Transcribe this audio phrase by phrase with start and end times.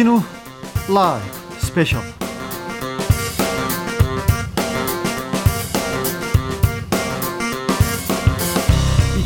[0.00, 0.22] 주진우
[0.94, 1.26] 라이브
[1.58, 2.00] 스페셜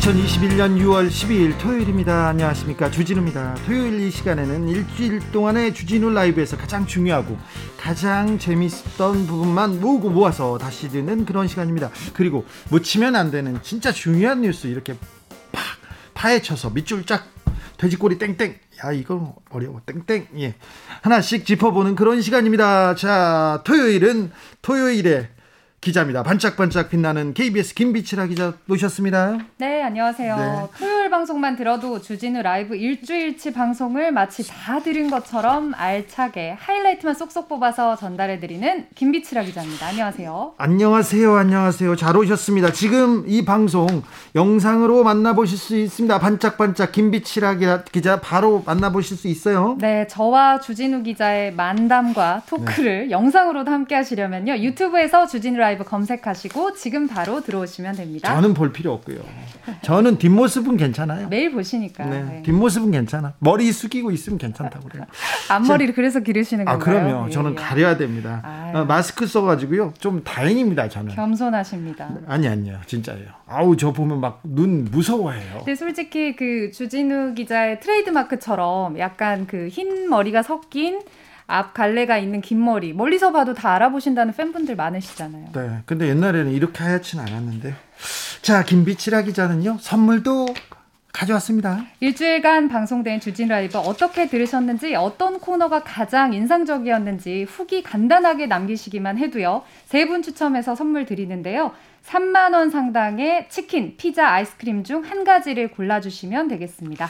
[0.00, 2.26] 2021년 6월 12일 토요일입니다.
[2.26, 2.90] 안녕하십니까.
[2.90, 3.54] 주진우입니다.
[3.66, 7.38] 토요일 이 시간에는 일주일 동안의 주진우 라이브에서 가장 중요하고
[7.78, 11.90] 가장 재밌었던 부분만 모으고 모아서 다시 듣는 그런 시간입니다.
[12.14, 14.96] 그리고 묻히면 안 되는 진짜 중요한 뉴스 이렇게
[15.52, 15.62] 팍
[16.14, 17.28] 파헤쳐서 밑줄 쫙
[17.76, 19.80] 돼지꼬리 땡땡 야 이거 어려워.
[19.86, 20.28] 땡땡.
[20.38, 20.54] 예.
[21.02, 22.94] 하나씩 짚어보는 그런 시간입니다.
[22.94, 25.28] 자 토요일은 토요일에
[25.84, 26.22] 기자입니다.
[26.22, 29.36] 반짝반짝 빛나는 KBS 김비치라 기자 모셨습니다.
[29.58, 30.36] 네, 안녕하세요.
[30.36, 30.78] 네.
[30.78, 37.96] 토요일 방송만 들어도 주진우 라이브 일주일치 방송을 마치 다 들은 것처럼 알차게 하이라이트만 쏙쏙 뽑아서
[37.96, 39.86] 전달해 드리는 김비치라 기자입니다.
[39.88, 40.54] 안녕하세요.
[40.56, 41.36] 안녕하세요.
[41.36, 41.96] 안녕하세요.
[41.96, 42.72] 잘 오셨습니다.
[42.72, 44.02] 지금 이 방송
[44.34, 46.18] 영상으로 만나보실 수 있습니다.
[46.18, 47.58] 반짝반짝 김비치라
[47.92, 49.76] 기자 바로 만나보실 수 있어요.
[49.78, 53.10] 네, 저와 주진우 기자의 만담과 토크를 네.
[53.10, 54.56] 영상으로도 함께 하시려면요.
[54.56, 58.32] 유튜브에서 주진우 라이브 라이브 검색하시고 지금 바로 들어오시면 됩니다.
[58.34, 59.18] 저는 볼 필요 없고요.
[59.82, 61.28] 저는 뒷모습은 괜찮아요.
[61.28, 62.04] 매일 보시니까.
[62.06, 62.42] 네, 네.
[62.44, 63.34] 뒷모습은 괜찮아.
[63.40, 65.04] 머리 숙이고 있으면 괜찮다고 그래요.
[65.50, 66.98] 앞머리를 그래서 기르시는 아, 건가요?
[66.98, 67.30] 아, 그럼요.
[67.30, 67.54] 저는 예.
[67.56, 68.40] 가려야 됩니다.
[68.44, 69.94] 아 마스크 써가지고요.
[69.98, 71.14] 좀 다행입니다, 저는.
[71.14, 72.08] 겸손하십니다.
[72.28, 72.78] 아니, 아니요.
[72.86, 73.26] 진짜예요.
[73.46, 75.58] 아우, 저 보면 막 눈 무서워해요.
[75.58, 81.00] 근데 솔직히 그 주진우 기자의 트레이드마크처럼 약간 그 흰 머리가 섞인
[81.46, 85.48] 앞 갈래가 있는 긴 머리 멀리서 봐도 다 알아보신다는 팬분들 많으시잖아요.
[85.54, 85.78] 네.
[85.86, 87.74] 근데 옛날에는 이렇게 하얗진 않았는데.
[88.42, 89.78] 자, 김비치라 기자는요.
[89.80, 90.46] 선물도
[91.12, 91.84] 가져왔습니다.
[92.00, 99.62] 일주일간 방송된 주진 라이브 어떻게 들으셨는지 어떤 코너가 가장 인상적이었는지 후기 간단하게 남기시기만 해도요.
[99.86, 101.70] 세 분 추첨해서 선물 드리는데요.
[102.04, 107.08] 3만 원 상당의 치킨, 피자, 아이스크림 중 한 가지를 골라주시면 되겠습니다.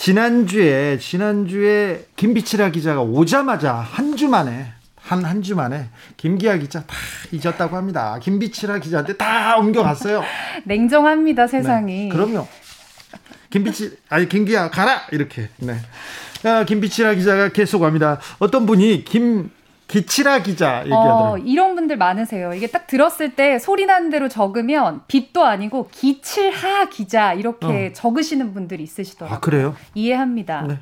[0.00, 6.96] 지난주에 지난주에 김비치라 기자가 오자마자 한 주 만에 한 한 주 만에 김기아 기자 다
[7.32, 8.18] 잊었다고 합니다.
[8.22, 10.22] 김비치라 기자한테 다 옮겨갔어요.
[10.64, 12.04] 냉정합니다 세상이.
[12.04, 12.48] 네, 그럼요.
[13.50, 15.50] 김비치 아니 김기아 가라 이렇게.
[15.58, 15.76] 네.
[16.44, 18.18] 아, 김비치라 기자가 계속 합니다.
[18.38, 19.50] 어떤 분이 김
[19.90, 21.32] 기치라 기자 얘기하더라고요.
[21.32, 22.54] 어, 이런 분들 많으세요.
[22.54, 27.92] 이게 딱 들었을 때 소리 나는 대로 적으면 빛도 아니고 기칠하 기자 이렇게 어.
[27.92, 29.36] 적으시는 분들이 있으시더라고요.
[29.36, 29.74] 아, 그래요?
[29.94, 30.62] 이해합니다.
[30.62, 30.78] 네.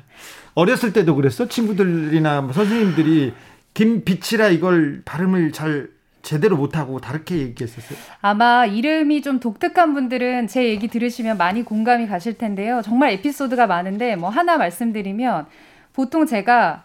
[0.53, 1.47] 어렸을 때도 그랬어?
[1.47, 3.33] 친구들이나 뭐 선생님들이
[3.73, 5.89] 김비치라 이걸 발음을 잘
[6.21, 7.97] 제대로 못하고 다르게 얘기했었어요?
[8.21, 12.81] 아마 이름이 좀 독특한 분들은 제 얘기 들으시면 많이 공감이 가실 텐데요.
[12.83, 15.47] 정말 에피소드가 많은데 뭐 하나 말씀드리면
[15.93, 16.83] 보통 제가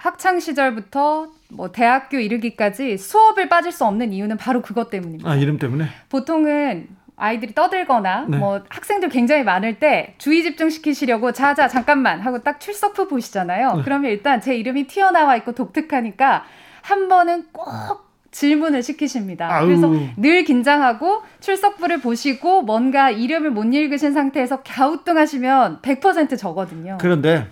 [0.00, 5.28] 학창 시절부터 뭐 대학교 이르기까지 수업을 빠질 수 없는 이유는 바로 그것 때문입니다.
[5.28, 5.88] 아, 이름 때문에?
[6.08, 8.38] 보통은 아이들이 떠들거나 네.
[8.38, 13.74] 뭐 학생들 굉장히 많을 때 주의 집중시키시려고 자자 잠깐만 하고 딱 출석부 보시잖아요.
[13.74, 13.82] 네.
[13.84, 16.44] 그러면 일단 제 이름이 튀어나와 있고 독특하니까
[16.80, 19.54] 한 번은 꼭 질문을 시키십니다.
[19.54, 19.66] 아우.
[19.66, 26.96] 그래서 늘 긴장하고 출석부를 보시고 뭔가 이름을 못 읽으신 상태에서 갸우뚱하시면 100% 저거든요.
[26.98, 27.48] 그런데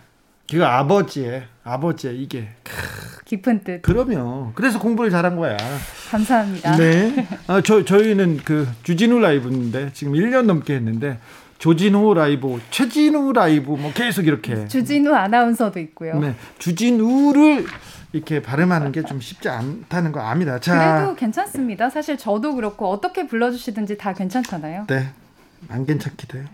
[0.50, 2.48] 그 아버지의 아버지의 이게
[3.26, 3.82] 깊은 뜻.
[3.82, 4.52] 그럼요.
[4.54, 5.56] 그래서 공부를 잘한 거야.
[6.10, 6.76] 감사합니다.
[6.76, 7.26] 네.
[7.46, 11.18] 아, 저 저희는 그 주진우 라이브인데 지금 1년 넘게 했는데
[11.58, 16.18] 조진호 라이브, 최진우 라이브 뭐 계속 이렇게 주진우 아나운서도 있고요.
[16.18, 16.34] 네.
[16.58, 17.66] 주진우를
[18.12, 20.58] 이렇게 발음하는 게 좀 쉽지 않다는 거 압니다.
[20.60, 20.94] 자.
[20.96, 21.90] 그래도 괜찮습니다.
[21.90, 24.86] 사실 저도 그렇고 어떻게 불러 주시든지 다 괜찮잖아요.
[24.88, 25.08] 네.
[25.68, 26.46] 안 괜찮기도 해요.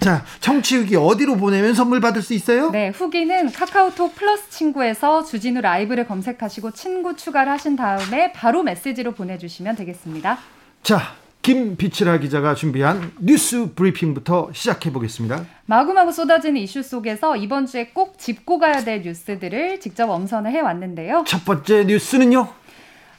[0.00, 2.70] 자, 청취 후기 어디로 보내면 선물 받을 수 있어요?
[2.70, 9.76] 네, 후기는 카카오톡 플러스 친구에서 주진우 라이브를 검색하시고 친구 추가를 하신 다음에 바로 메시지로 보내주시면
[9.76, 10.38] 되겠습니다.
[10.82, 15.44] 자, 김비치라 기자가 준비한 뉴스 브리핑부터 시작해 보겠습니다.
[15.66, 21.24] 마구마구 쏟아지는 이슈 속에서 이번 주에 꼭 짚고 가야 될 뉴스들을 직접 엄선을 해 왔는데요.
[21.26, 22.48] 첫 번째 뉴스는요?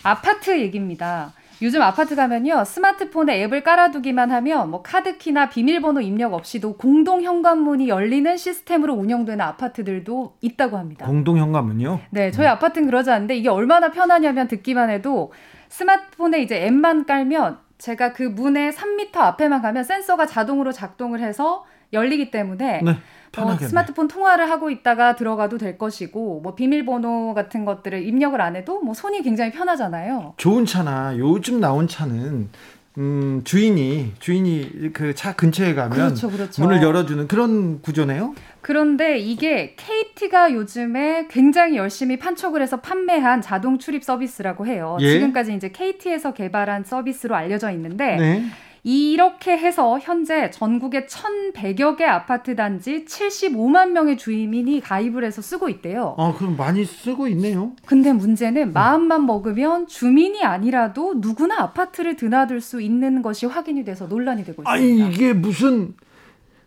[0.01, 1.33] 아파트 얘기입니다.
[1.61, 8.35] 요즘 아파트 가면요 스마트폰에 앱을 깔아두기만 하면 뭐 카드키나 비밀번호 입력 없이도 공동 현관문이 열리는
[8.37, 11.05] 시스템으로 운영되는 아파트들도 있다고 합니다.
[11.05, 11.99] 공동 현관문요?
[12.11, 12.51] 네, 저희 음.
[12.51, 15.31] 아파트는 그러지 않는데 이게 얼마나 편하냐면 듣기만 해도
[15.69, 22.31] 스마트폰에 이제 앱만 깔면 제가 그 문의 3m 앞에만 가면 센서가 자동으로 작동을 해서 열리기
[22.31, 22.97] 때문에 네.
[23.41, 28.81] 뭐 스마트폰 통화를 하고 있다가 들어가도 될 것이고 뭐 비밀번호 같은 것들을 입력을 안 해도
[28.81, 30.33] 뭐 손이 굉장히 편하잖아요.
[30.37, 32.49] 좋은 차나 요즘 나온 차는
[32.97, 36.61] 음, 주인이 주인이 그 차 근처에 가면 그렇죠, 그렇죠.
[36.63, 38.33] 문을 열어주는 그런 구조네요.
[38.61, 44.97] 그런데 이게 KT가 요즘에 굉장히 열심히 판촉을 해서 판매한 자동 출입 서비스라고 해요.
[45.01, 45.11] 예?
[45.11, 48.45] 지금까지 이제 KT에서 개발한 서비스로 알려져 있는데 네.
[48.87, 56.13] 이렇게 해서 현재 전국에 1,100여 개 아파트 단지 75만 명의 주민이 가입을 해서 쓰고 있대요.
[56.19, 57.71] 아, 그럼 많이 쓰고 있네요.
[57.87, 64.45] 근데 문제는 마음만 먹으면 주민이 아니라도 누구나 아파트를 드나들 수 있는 것이 확인이 돼서 논란이
[64.45, 64.71] 되고 있습니다.
[64.71, 65.95] 아니, 이게 무슨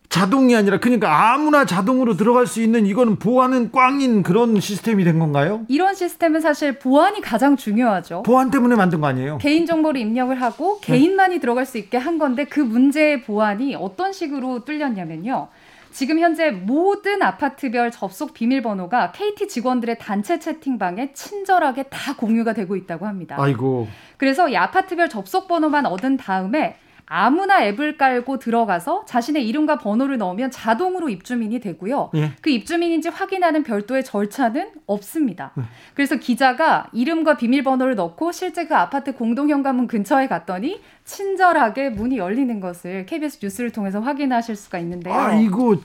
[0.09, 5.67] 자동이 아니라 그러니까 아무나 자동으로 들어갈 수 있는 이거는 보안은 꽝인 그런 시스템이 된 건가요?
[5.69, 8.23] 이런 시스템은 사실 보안이 가장 중요하죠.
[8.23, 9.39] 보안 때문에 만든 거 아니에요?
[9.39, 11.41] 개인 정보를 입력을 하고 개인만이 네.
[11.41, 15.49] 들어갈 수 있게 한 건데 그 문제의 보안이 어떤 식으로 뚫렸냐면요.
[15.93, 23.07] 지금 현재 모든 아파트별 접속 비밀번호가 KT 직원들의 단체 채팅방에 친절하게 다 공유가 되고 있다고
[23.07, 23.37] 합니다.
[23.39, 23.89] 아이고.
[24.17, 26.77] 그래서 이 아파트별 접속 번호만 얻은 다음에
[27.09, 32.11] 아무나 앱을 깔고 들어가서 자신의 이름과 번호를 넣으면 자동으로 입주민이 되고요.
[32.15, 32.33] 예.
[32.43, 35.53] 그 입주민인지 확인하는 별도의 절차는 없습니다.
[35.59, 35.63] 예.
[35.95, 43.07] 그래서 기자가 이름과 비밀번호를 넣고 실제 그 아파트 공동현관문 근처에 갔더니 친절하게 문이 열리는 것을
[43.07, 45.15] KBS 뉴스를 통해서 확인하실 수가 있는데요.
[45.15, 45.79] 아, 이거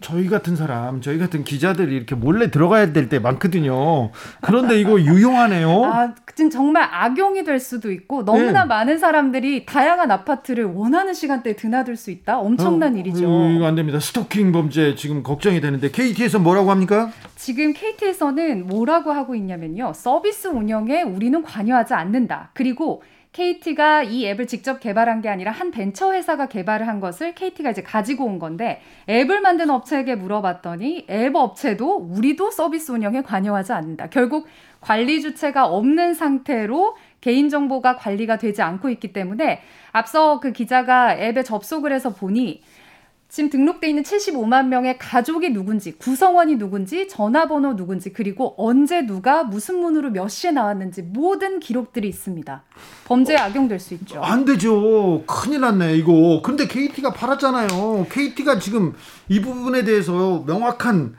[0.00, 4.10] 저희 같은 사람, 저희 같은 기자들이 이렇게 몰래 들어가야 될 때 많거든요.
[4.42, 5.84] 그런데 이거 유용하네요.
[5.86, 8.68] 아, 지금 정말 악용이 될 수도 있고 너무나 네.
[8.68, 12.38] 많은 사람들이 다양한 아파트를 원하는 시간대에 드나들 수 있다.
[12.38, 13.50] 엄청난 어, 일이죠.
[13.50, 13.98] 이거 안 됩니다.
[13.98, 17.10] 스토킹 범죄 지금 걱정이 되는데 KT에서 뭐라고 합니까?
[17.34, 19.92] 지금 KT에서는 뭐라고 하고 있냐면요.
[19.94, 22.50] 서비스 운영에 우리는 관여하지 않는다.
[22.54, 23.02] 그리고
[23.38, 27.84] KT가 이 앱을 직접 개발한 게 아니라 한 벤처 회사가 개발을 한 것을 KT가 이제
[27.84, 34.08] 가지고 온 건데 앱을 만든 업체에게 물어봤더니 앱 업체도 우리도 서비스 운영에 관여하지 않는다.
[34.08, 34.48] 결국
[34.80, 39.60] 관리 주체가 없는 상태로 개인정보가 관리가 되지 않고 있기 때문에
[39.92, 42.62] 앞서 그 기자가 앱에 접속을 해서 보니
[43.28, 49.80] 지금 등록돼 있는 75만 명의 가족이 누군지, 구성원이 누군지, 전화번호 누군지, 그리고 언제 누가 무슨
[49.80, 52.62] 문으로 몇 시에 나왔는지 모든 기록들이 있습니다.
[53.04, 54.22] 범죄에 어, 악용될 수 있죠.
[54.22, 55.24] 안 되죠.
[55.26, 56.40] 큰일 났네, 이거.
[56.42, 58.06] 근데 KT가 팔았잖아요.
[58.10, 58.94] KT가 지금
[59.28, 61.14] 이 부분에 대해서 명확한,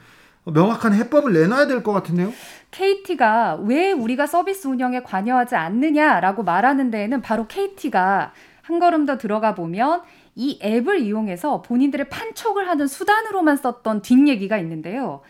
[0.45, 2.33] 명확한 해법을 내놔야 될 것 같은데요?
[2.71, 8.31] KT가 왜 우리가 서비스 운영에 관여하지 않느냐라고 말하는 데에는 바로 KT가
[8.63, 10.01] 한 걸음 더 들어가 보면
[10.35, 15.21] 이 앱을 이용해서 본인들의 판촉을 하는 수단으로만 썼던 뒷얘기가 있는데요.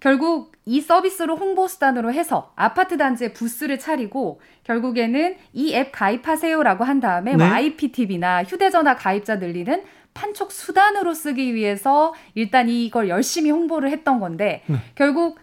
[0.00, 7.00] 결국 이 서비스로 홍보 수단으로 해서 아파트 단지에 부스를 차리고 결국에는 이 앱 가입하세요라고 한
[7.00, 7.52] 다음에 뭐 네.
[7.52, 9.82] IPTV나 휴대전화 가입자 늘리는
[10.14, 14.76] 판촉 수단으로 쓰기 위해서 일단 이걸 열심히 홍보를 했던 건데 네.
[14.94, 15.38] 결국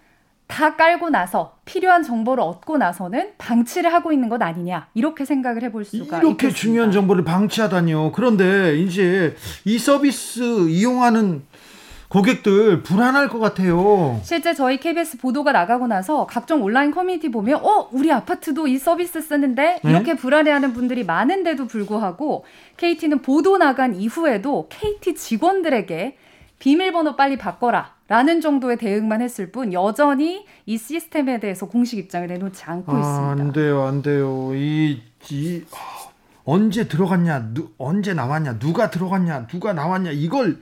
[0.48, 5.86] 다 깔고 나서 필요한 정보를 얻고 나서는 방치를 하고 있는 것 아니냐 이렇게 생각을 해볼
[5.86, 6.58] 수가 이렇게 있겠습니다.
[6.58, 8.14] 중요한 정보를 방치하다니요.
[8.14, 9.36] 그런데 이제
[9.66, 11.44] 이 서비스 이용하는
[12.10, 14.20] 고객들 불안할 것 같아요.
[14.24, 19.22] 실제 저희 KBS 보도가 나가고 나서 각종 온라인 커뮤니티 보면 어 우리 아파트도 이 서비스
[19.22, 19.90] 쓰는데 네?
[19.90, 20.16] 이렇게 네?
[20.16, 22.46] 불안해하는 분들이 많은데도 불구하고
[22.78, 26.18] KT는 보도 나간 이후에도 KT 직원들에게
[26.60, 27.97] 비밀번호 빨리 바꿔라.
[28.08, 33.32] 라는 정도의 대응만 했을 뿐 여전히 이 시스템에 대해서 공식 입장을 내놓지 않고 아, 있습니다.
[33.32, 34.52] 안 돼요, 안 돼요.
[34.54, 36.12] 이, 이 어,
[36.46, 40.62] 언제 들어갔냐, 누, 언제 나왔냐, 누가 들어갔냐, 누가 나왔냐 이걸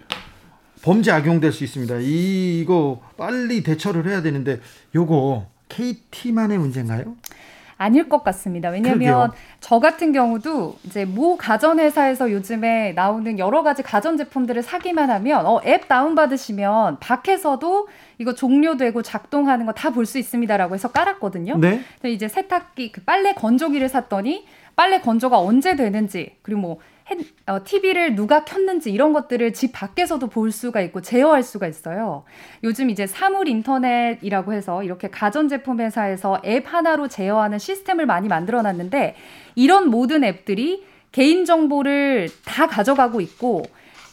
[0.82, 1.98] 범죄 악용될 수 있습니다.
[2.00, 4.60] 이, 이거 빨리 대처를 해야 되는데
[4.96, 7.16] 요거 KT만의 문제인가요?
[7.78, 8.70] 아닐 것 같습니다.
[8.70, 15.46] 왜냐하면 저 같은 경우도 이제 모 가전회사에서 요즘에 나오는 여러 가지 가전 제품들을 사기만 하면
[15.46, 21.58] 어, 앱 다운받으시면 밖에서도 이거 종료되고 작동하는 거 다 볼 수 있습니다라고 해서 깔았거든요.
[21.58, 21.82] 네.
[22.06, 26.80] 이제 세탁기, 그 빨래 건조기를 샀더니 빨래 건조가 언제 되는지 그리고 뭐 핸,
[27.46, 32.24] 어, TV를 누가 켰는지 이런 것들을 집 밖에서도 볼 수가 있고 제어할 수가 있어요.
[32.64, 39.16] 요즘 이제 사물 인터넷이라고 해서 이렇게 가전제품 회사에서 앱 하나로 제어하는 시스템을 많이 만들어 놨는데
[39.54, 43.64] 이런 모든 앱들이 개인정보를 다 가져가고 있고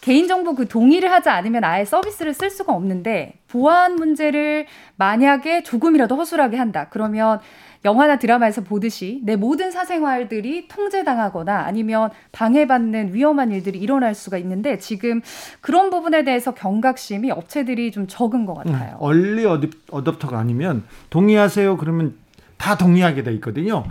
[0.02, 6.56] 개인정보 그 동의를 하지 않으면 아예 서비스를 쓸 수가 없는데 보안 문제를 만약에 조금이라도 허술하게
[6.56, 6.88] 한다.
[6.90, 7.40] 그러면
[7.84, 15.20] 영화나 드라마에서 보듯이 내 모든 사생활들이 통제당하거나 아니면 방해받는 위험한 일들이 일어날 수가 있는데 지금
[15.60, 18.92] 그런 부분에 대해서 경각심이 업체들이 좀 적은 것 같아요.
[18.92, 22.14] 음, 얼리 어댑터가 아니면 동의하세요 그러면
[22.56, 23.84] 다 동의하게 돼 있거든요.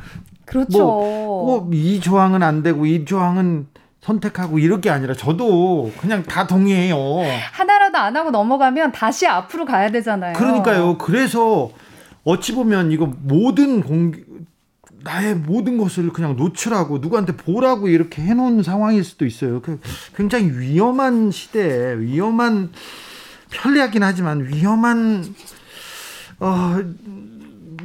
[0.46, 0.78] 그렇죠.
[0.78, 3.68] 뭐, 뭐이 조항은 안 되고 이 조항은
[4.02, 6.96] 선택하고 이럴 게 아니라 저도 그냥 다 동의해요.
[7.52, 10.34] 하나라도 안 하고 넘어가면 다시 앞으로 가야 되잖아요.
[10.34, 10.98] 그러니까요.
[10.98, 11.70] 그래서
[12.24, 14.12] 어찌 보면 이거 모든 공
[15.04, 19.62] 나의 모든 것을 그냥 노출하고 누구한테 보라고 이렇게 해놓은 상황일 수도 있어요.
[19.62, 19.80] 그
[20.16, 22.72] 굉장히 위험한 시대에 위험한
[23.50, 25.24] 편리하긴 하지만 위험한
[26.40, 26.78] 어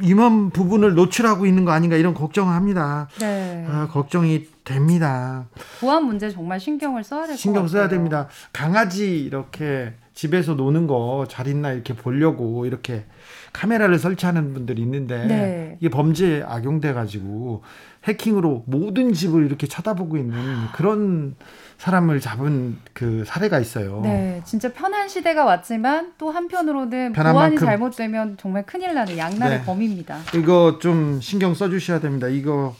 [0.01, 3.07] 임원 부분을 노출하고 있는 거 아닌가 이런 걱정을 합니다.
[3.19, 3.65] 네.
[3.67, 5.47] 아, 걱정이 됩니다.
[5.79, 8.27] 보안 문제 정말 신경을 써야 될것 신경 써야 됩니다.
[8.53, 13.05] 강아지 이렇게 집에서 노는 거 잘 있나 이렇게 보려고 이렇게
[13.53, 15.77] 카메라를 설치하는 분들이 있는데 네.
[15.79, 17.61] 이게 범죄에 악용돼 가지고
[18.05, 20.35] 해킹으로 모든 집을 이렇게 쳐다보고 있는
[20.73, 21.35] 그런
[21.77, 24.01] 사람을 잡은 그 사례가 있어요.
[24.03, 27.67] 네, 진짜 편한 시대가 왔지만 또 한편으로는 보안이 만큼.
[27.67, 29.65] 잘못되면 정말 큰일 나는 양날의 네.
[29.65, 30.17] 범입니다.
[30.35, 32.27] 이거 좀 신경 써주셔야 됩니다.
[32.27, 32.75] 이거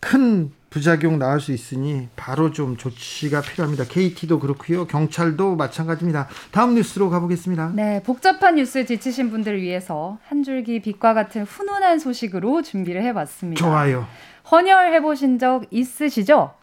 [0.00, 3.84] 큰 부작용 나올 수 있으니 바로 좀 조치가 필요합니다.
[3.84, 4.86] KT도 그렇고요.
[4.86, 6.28] 경찰도 마찬가지입니다.
[6.50, 7.72] 다음 뉴스로 가보겠습니다.
[7.74, 13.62] 네, 복잡한 뉴스에 지치신 분들을 위해서 한 줄기 빛과 같은 훈훈한 소식으로 준비를 해봤습니다.
[13.62, 14.06] 좋아요.
[14.50, 16.54] 헌혈 해보신 적 있으시죠?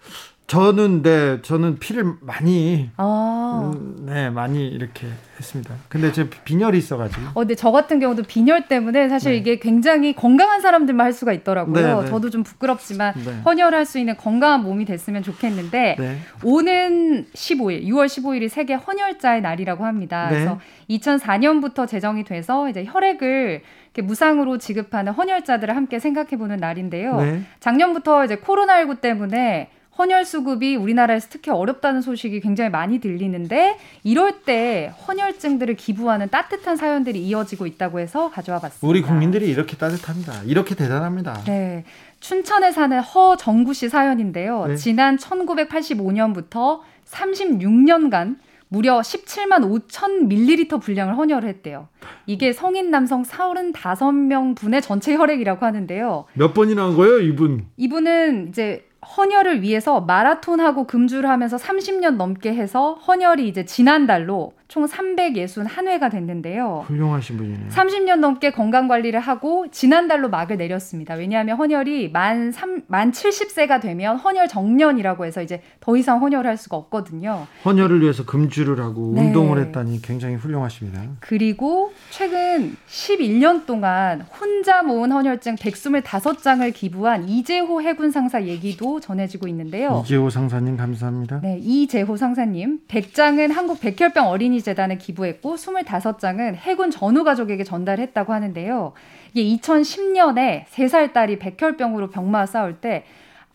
[0.50, 3.72] 저는 네 저는 피를 많이 아.
[3.72, 5.06] 음, 네 많이 이렇게
[5.38, 5.76] 했습니다.
[5.88, 7.22] 근데 제 빈혈이 있어가지고.
[7.36, 9.38] 어, 근데 저 같은 경우도 빈혈 때문에 사실 네.
[9.38, 11.76] 이게 굉장히 건강한 사람들만 할 수가 있더라고요.
[11.76, 12.10] 네, 네.
[12.10, 13.42] 저도 좀 부끄럽지만 네.
[13.46, 16.18] 헌혈할 수 있는 건강한 몸이 됐으면 좋겠는데 네.
[16.44, 20.30] 오는 15일, 6월 15일이 세계 헌혈자의 날이라고 합니다.
[20.30, 20.36] 네.
[20.36, 23.62] 그래서 2004년부터 제정이 돼서 이제 혈액을
[24.02, 27.20] 무상으로 지급하는 헌혈자들을 함께 생각해보는 날인데요.
[27.60, 34.94] 작년부터 이제 코로나19 때문에 헌혈 수급이 우리나라에서 특히 어렵다는 소식이 굉장히 많이 들리는데 이럴 때
[35.06, 38.88] 헌혈증들을 기부하는 따뜻한 사연들이 이어지고 있다고 해서 가져와 봤습니다.
[38.88, 40.44] 우리 국민들이 이렇게 따뜻합니다.
[40.46, 41.44] 이렇게 대단합니다.
[41.44, 41.84] 네.
[42.22, 44.68] 춘천에 사는 허정구 씨 사연인데요.
[44.68, 44.76] 네.
[44.78, 48.38] 지난 1985년부터 36년간
[48.70, 51.88] 무려 17만 5천 밀리리터 분량을 헌혈을 했대요.
[52.26, 56.26] 이게 성인 남성 35명 분의 전체 혈액이라고 하는데요.
[56.34, 57.66] 몇 번이나 한 거예요, 이분?
[57.78, 66.12] 이분은 이제 헌혈을 위해서 마라톤하고 금주를 하면서 30년 넘게 해서 헌혈이 이제 지난달로 총 361회가
[66.12, 66.84] 됐는데요.
[66.86, 67.70] 훌륭하신 분이네요.
[67.70, 71.16] 30년 넘게 건강 관리를 하고 지난달로 막을 내렸습니다.
[71.16, 76.78] 왜냐하면 헌혈이 만, 3, 만 70세가 되면 헌혈 정년이라고 해서 이제 더 이상 헌혈할 수가
[76.78, 77.48] 없거든요.
[77.66, 79.22] 헌혈을 위해서 금주를 하고 네.
[79.22, 81.02] 운동을 했다니 굉장히 훌륭하십니다.
[81.20, 90.04] 그리고 최근 11년 동안 혼자 모은 헌혈증 125장을 기부한 이재호 해군 상사 얘기도 전해지고 있는데요.
[90.06, 91.42] 이재호 상사님 감사합니다.
[91.42, 98.94] 네, 이재호 상사님 100장은 한국 백혈병 어린이 재단에 기부했고 25장은 해군 전후 가족에게 전달했다고 하는데요.
[99.34, 103.06] 이게 2010년에 3살 딸이 백혈병으로 병마 싸울 때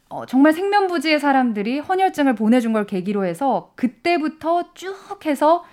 [0.08, 4.94] 어, 정말 생면부지의 사람들이 헌혈증을 보내준 걸 계기로 해서 그때부터 쭉
[5.26, 5.64] 해서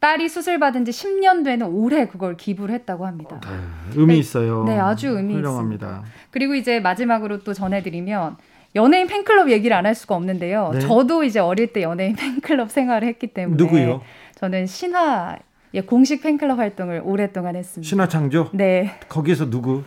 [0.00, 3.40] 딸이 수술 받은 지 10년 되는 올해 그걸 기부를 했다고 합니다.
[3.42, 3.56] 네,
[3.96, 4.64] 의미 네, 있어요.
[4.64, 5.86] 네, 아주 의미 훌륭합니다.
[5.86, 6.12] 있습니다.
[6.30, 8.36] 그리고 이제 마지막으로 또 전해드리면
[8.74, 10.70] 연예인 팬클럽 얘기를 안 할 수가 없는데요.
[10.74, 10.80] 네?
[10.80, 14.02] 저도 이제 어릴 때 연예인 팬클럽 생활을 했기 때문에 누구요?
[14.44, 15.38] 저는 신화
[15.72, 17.88] 예, 공식 팬클럽 활동을 오랫동안 했습니다.
[17.88, 18.50] 신화 창조?
[18.52, 18.98] 네.
[19.08, 19.84] 거기에서 누구?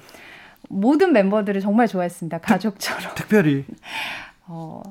[0.67, 2.39] 모든 멤버들을 정말 좋아했습니다.
[2.39, 3.13] 가족처럼.
[3.13, 3.65] 특 별히
[4.47, 4.81] 어,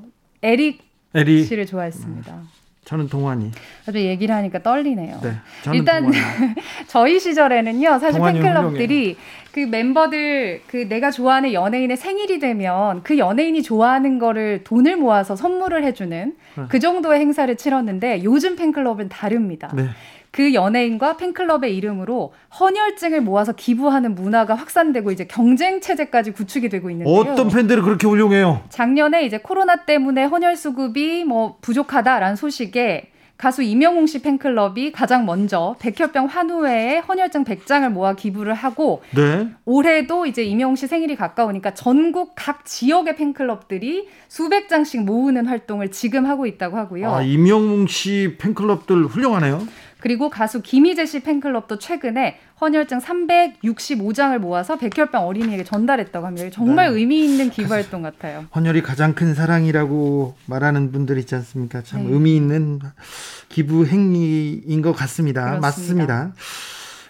[0.43, 2.33] 에릭, 에릭 씨를 좋아했습니다.
[2.33, 2.49] 음.
[2.87, 3.51] 저는 동환이.
[3.89, 5.19] 아주 얘기를 하니까 떨리네요.
[5.21, 5.33] 네,
[5.75, 6.09] 일단
[6.87, 9.17] 저희 시절에는요, 사실 팬클럽들이
[9.51, 15.83] 그 멤버들 그 내가 좋아하는 연예인의 생일이 되면 그 연예인이 좋아하는 거를 돈을 모아서 선물을
[15.83, 16.65] 해주는 네.
[16.69, 19.73] 그 정도의 행사를 치렀는데 요즘 팬클럽은 다릅니다.
[19.75, 19.89] 네.
[20.37, 27.17] 그 연예인과 팬클럽의 이름으로 헌혈증을 모아서 기부하는 문화가 확산되고 이제 경쟁 체제까지 구축이 되고 있는데요.
[27.17, 28.61] 어떤 팬들을 그렇게 훌륭해요?
[28.69, 35.77] 작년에 이제 코로나 때문에 헌혈 수급이 뭐 부족하다라는 소식에 가수 이명웅 씨 팬클럽이 가장 먼저
[35.79, 39.49] 백혈병 환우회에 헌혈증 100장을 모아 기부를 하고 네.
[39.65, 46.27] 올해도 이제 이명웅 씨 생일이 가까우니까 전국 각 지역의 팬클럽들이 수백 장씩 모으는 활동을 지금
[46.27, 47.11] 하고 있다고 하고요.
[47.11, 49.67] 아, 이명웅 씨 팬클럽들 훌륭하네요.
[50.01, 56.49] 그리고 가수 김희재 씨 팬클럽도 최근에 헌혈증 365장을 모아서 백혈병 어린이에게 전달했다고 합니다.
[56.53, 56.99] 정말 네.
[56.99, 58.47] 의미 있는 기부 활동 같아요.
[58.55, 61.83] 헌혈이 가장 큰 사랑이라고 말하는 분들 있지 않습니까?
[61.83, 62.13] 참 네.
[62.13, 62.81] 의미 있는
[63.49, 65.59] 기부 행위인 것 같습니다.
[65.59, 65.61] 그렇습니다.
[65.61, 66.33] 맞습니다.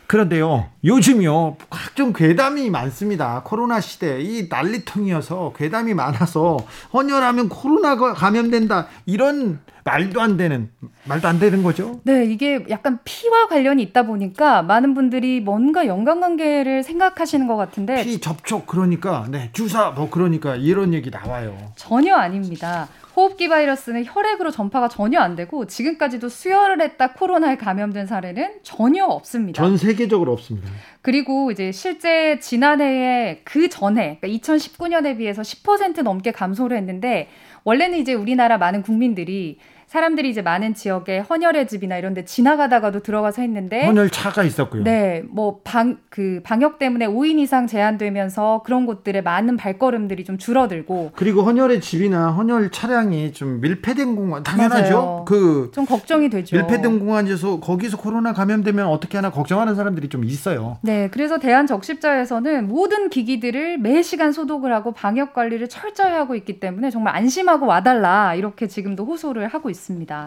[0.07, 3.43] 그런데요, 요즘요, 각종 괴담이 많습니다.
[3.45, 6.59] 코로나 시대, 이 난리통이어서 괴담이 많아서,
[6.93, 8.87] 헌혈하면 코로나가 감염된다.
[9.05, 10.71] 이런 말도 안 되는,
[11.05, 12.01] 말도 안 되는 거죠?
[12.05, 18.05] 네, 이게 약간 피와 관련이 있다 보니까 많은 분들이 뭔가 연관관계를 생각하시는 것 같은데.
[18.05, 21.57] 피 접촉, 그러니까, 네, 주사, 뭐, 그러니까 이런 얘기 나와요.
[21.75, 22.89] 전혀 아닙니다.
[23.17, 29.63] 호흡기 바이러스는 혈액으로 전파가 전혀 안 되고 지금까지도 수혈을 했다 코로나에 감염된 사례는 전혀 없습니다.
[29.63, 30.69] 전 세계적으로 없습니다.
[31.01, 37.29] 그리고 이제 실제 지난해에 그 전에 그러니까 2019년에 비해서 10% 넘게 감소를 했는데
[37.65, 43.43] 원래는 이제 우리나라 많은 국민들이 사람들이 이제 많은 지역에 헌혈의 집이나 이런 데 지나가다가도 들어가서
[43.43, 44.83] 했는데 헌혈 차가 있었고요.
[44.85, 45.23] 네.
[45.29, 51.43] 뭐 방 그 방역 때문에 5인 이상 제한되면서 그런 곳들에 많은 발걸음들이 좀 줄어들고 그리고
[51.43, 55.25] 헌혈의 집이나 헌혈 차량이 좀 밀폐된 공간 당연하죠.
[55.29, 56.57] 그 좀 걱정이 되죠.
[56.57, 60.79] 밀폐된 공간에서 거기서 코로나 감염되면 어떻게 하나 걱정하는 사람들이 좀 있어요.
[60.83, 61.09] 네.
[61.13, 66.91] 그래서 대한 적십자에서는 모든 기기들을 매 시간 소독을 하고 방역 관리를 철저히 하고 있기 때문에
[66.91, 69.76] 정말 안심하고 와달라 이렇게 지금도 호소를 하고 있습니다.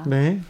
[0.08, 0.42] 네.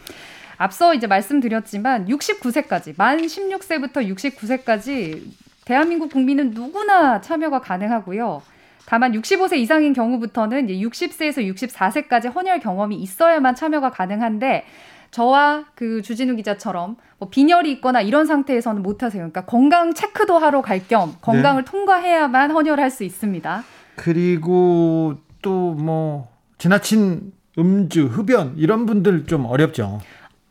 [0.57, 5.21] 앞서 이제 말씀드렸지만 69세까지 만 16세부터 69세까지
[5.65, 8.41] 대한민국 국민은 누구나 참여가 가능하고요.
[8.85, 14.65] 다만 65세 이상인 경우부터는 이제 60세에서 64세까지 헌혈 경험이 있어야만 참여가 가능한데
[15.11, 19.21] 저와 그 주진우 기자처럼 뭐 빈혈이 있거나 이런 상태에서는 못 하세요.
[19.21, 21.71] 그러니까 건강 체크도 하러 갈 겸 건강을 네.
[21.71, 23.63] 통과해야만 헌혈할 수 있습니다.
[23.95, 26.27] 그리고 또 뭐
[26.57, 29.99] 지나친 음주, 흡연 이런 분들 좀 어렵죠.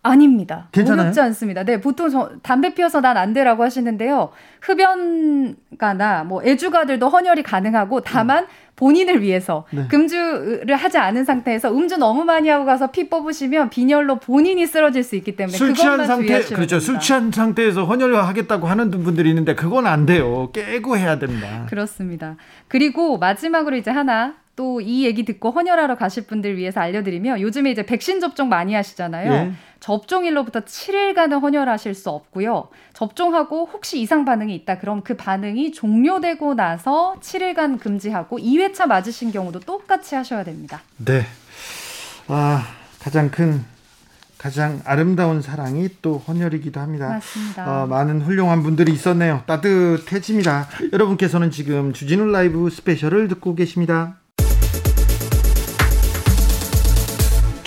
[0.01, 0.69] 아닙니다.
[0.73, 1.03] 괜찮아요?
[1.03, 1.65] 어렵지 않습니다.
[1.65, 4.31] 네, 보통 저, 담배 피워서 난 안 돼라고 하시는데요.
[4.61, 8.49] 흡연가나 뭐 애주가들도 헌혈이 가능하고 다만 음.
[8.77, 9.87] 본인을 위해서 네.
[9.89, 15.17] 금주를 하지 않은 상태에서 음주 너무 많이 하고 가서 피 뽑으시면 빈혈로 본인이 쓰러질 수
[15.17, 16.79] 있기 때문에 술 취한 상태 그렇죠.
[16.79, 20.51] 술 취한 상태에서 헌혈 하겠다고 하는 분들이 있는데 그건 안 돼요.
[20.53, 21.67] 깨고 해야 됩니다.
[21.69, 22.37] 그렇습니다.
[22.69, 27.85] 그리고 마지막으로 이제 하나 또 이 얘기 듣고 헌혈하러 가실 분들 위해서 알려드리면 요즘에 이제
[27.85, 29.33] 백신 접종 많이 하시잖아요.
[29.33, 29.53] 예.
[29.81, 32.69] 접종일로부터 7일간은 헌혈하실 수 없고요.
[32.93, 39.61] 접종하고 혹시 이상 반응이 있다 그럼 그 반응이 종료되고 나서 7일간 금지하고 2회차 맞으신 경우도
[39.61, 40.81] 똑같이 하셔야 됩니다.
[40.97, 41.23] 네.
[42.27, 42.65] 아,
[43.01, 43.65] 가장 큰
[44.39, 47.09] 가장 아름다운 사랑이 또 헌혈이기도 합니다.
[47.09, 47.83] 맞습니다.
[47.83, 49.43] 어, 많은 훌륭한 분들이 있었네요.
[49.47, 50.69] 따뜻해집니다.
[50.93, 54.17] 여러분께서는 지금 주진우 라이브 스페셜을 듣고 계십니다.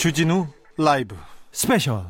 [0.01, 0.47] 주진우
[0.79, 1.15] 라이브.
[1.51, 2.03] 스페셜.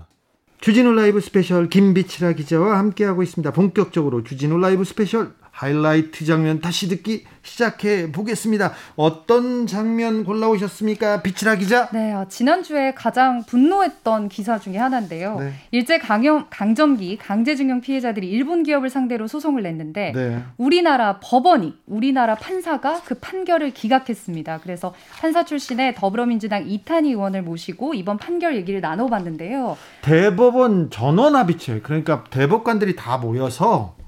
[0.62, 3.52] 주진우 라이브 스페셜 김비치라 기자와 함께하고 있습니다.
[3.52, 8.74] 본격적으로 주진우 라이브 스페셜 하이라이트 장면 다시 듣기 시작해 보겠습니다.
[8.96, 11.22] 어떤 장면 골라오셨습니까?
[11.22, 11.88] 비치라 기자?
[11.90, 15.38] 네, 어, 지난주에 가장 분노했던 기사 중에 하나인데요.
[15.40, 15.54] 네.
[15.70, 20.44] 일제 강염, 강점기 강제징용 피해자들이 일본 기업을 상대로 소송을 냈는데 네.
[20.58, 24.62] 우리나라 법원이 우리나라 판사가 그 판결을 기각했습니다.
[24.64, 29.78] 그래서 판사 출신의 더불어민주당 이탄희 의원을 모시고 이번 판결 얘기를 나눠봤는데요.
[30.02, 34.01] 대법원 전원 합의체 그러니까 대법관들이 다 모여서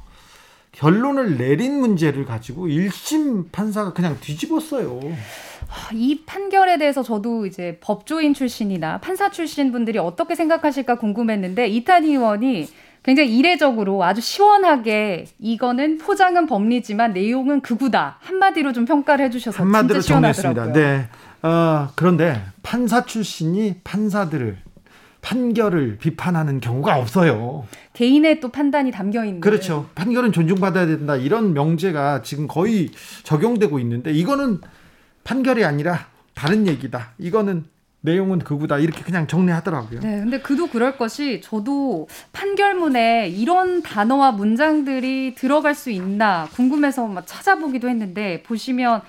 [0.74, 5.00] 결론을 내린 문제를 가지고 1심 판사가 그냥 뒤집었어요.
[5.94, 12.68] 이 판결에 대해서 저도 이제 법조인 출신이나 판사 출신 분들이 어떻게 생각하실까 궁금했는데 이탄희 의원이
[13.04, 20.34] 굉장히 이례적으로 아주 시원하게 이거는 포장은 법리지만 내용은 극우다 한마디로 좀 평가를 해주셔서 한마디로 진짜
[20.34, 20.74] 시원하더라고요.
[20.74, 21.08] 네.
[21.44, 24.58] 어, 그런데 판사 출신이 판사들을
[25.24, 27.66] 판결을 비판하는 경우가 없어요.
[27.94, 29.40] 개인의 또 판단이 담겨 있는.
[29.40, 29.90] 그렇죠.
[29.96, 31.16] 판결은 존중받아야 된다.
[31.16, 32.92] 이런 명제가 지금 거의
[33.24, 34.60] 적용되고 있는데 이거는
[35.24, 37.14] 판결이 아니라 다른 얘기다.
[37.18, 37.64] 이거는
[38.02, 40.02] 내용은 그구다 이렇게 그냥 정리하더라고요.
[40.02, 47.26] 네, 근데 그도 그럴 것이 저도 판결문에 이런 단어와 문장들이 들어갈 수 있나 궁금해서 막
[47.26, 49.02] 찾아보기도 했는데 보시면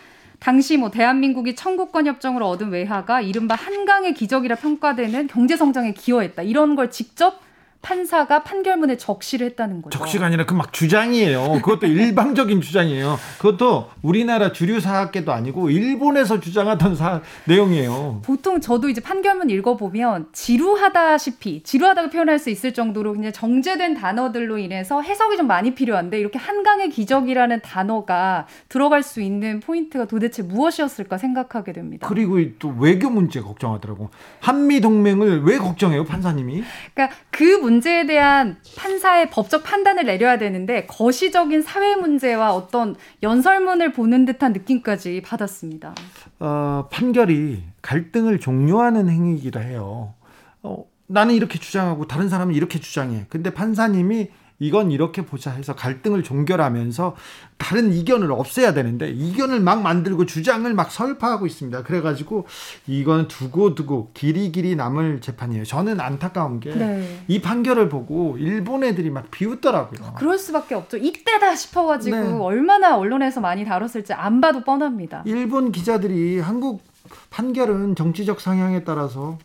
[0.45, 6.43] 당시 뭐 대한민국이 청구권 협정으로 얻은 외화가 이른바 한강의 기적이라 평가되는 경제 성장에 기여했다.
[6.43, 7.41] 이런 걸 직접
[7.85, 9.99] 판사가 판결문에 적시를 했다는 거죠.
[9.99, 11.61] 적시가 아니라 그 막 주장이에요.
[11.63, 13.19] 그것도 일방적인 주장이에요.
[13.39, 18.23] 그것도 우리나라 주류 사학계도 아니고 일본에서 주장하던 사, 내용이에요.
[18.25, 25.03] 보통 저도 이제 판결문 읽어보면 지루하다시피 지루하다고 표현할 수 있을 정도로 그냥 정제된 단어들로 인해서
[25.03, 31.73] 해석이 좀 많이 필요한데 이렇게 한강의 기적이라는 단어가 들어갈 수 있는 포인트가 도대체 무엇이었을까 생각하게
[31.73, 32.07] 됩니다.
[32.09, 34.11] 그리고 또 외교 문제 걱정하더라고.
[34.41, 36.63] 한미 동맹을 왜 걱정해요, 판사님이?
[36.95, 37.74] 그러니까 그 문.
[37.75, 45.23] 문제에 대한 판사의 법적 판단을 내려야 되는데 거시적인 사회 문제와 어떤 연설문을 보는 듯한 느낌까지
[45.23, 45.95] 받았습니다.
[46.39, 50.15] 어, 판결이 갈등을 종료하는 행위이기도 해요.
[50.63, 53.27] 어, 나는 이렇게 주장하고 다른 사람은 이렇게 주장해.
[53.29, 57.17] 근데 판사님이 이건 이렇게 보자 해서 갈등을 종결하면서
[57.59, 61.83] 다른 이견을 없애야 되는데 이견을 막 만들고 주장을 막 설파하고 있습니다.
[61.83, 62.47] 그래가지고
[62.87, 65.65] 이건 두고 두고 길이 길이 남을 재판이에요.
[65.65, 67.43] 저는 안타까운 게이 네.
[67.43, 70.15] 판결을 보고 일본 애들이 막 비웃더라고요.
[70.17, 70.97] 그럴 수밖에 없죠.
[70.97, 72.33] 이때다 싶어가지고 네.
[72.33, 75.23] 얼마나 언론에서 많이 다뤘을지 안 봐도 뻔합니다.
[75.27, 76.83] 일본 기자들이 한국
[77.31, 79.39] 판결은 정치적 상향에 따라서 어,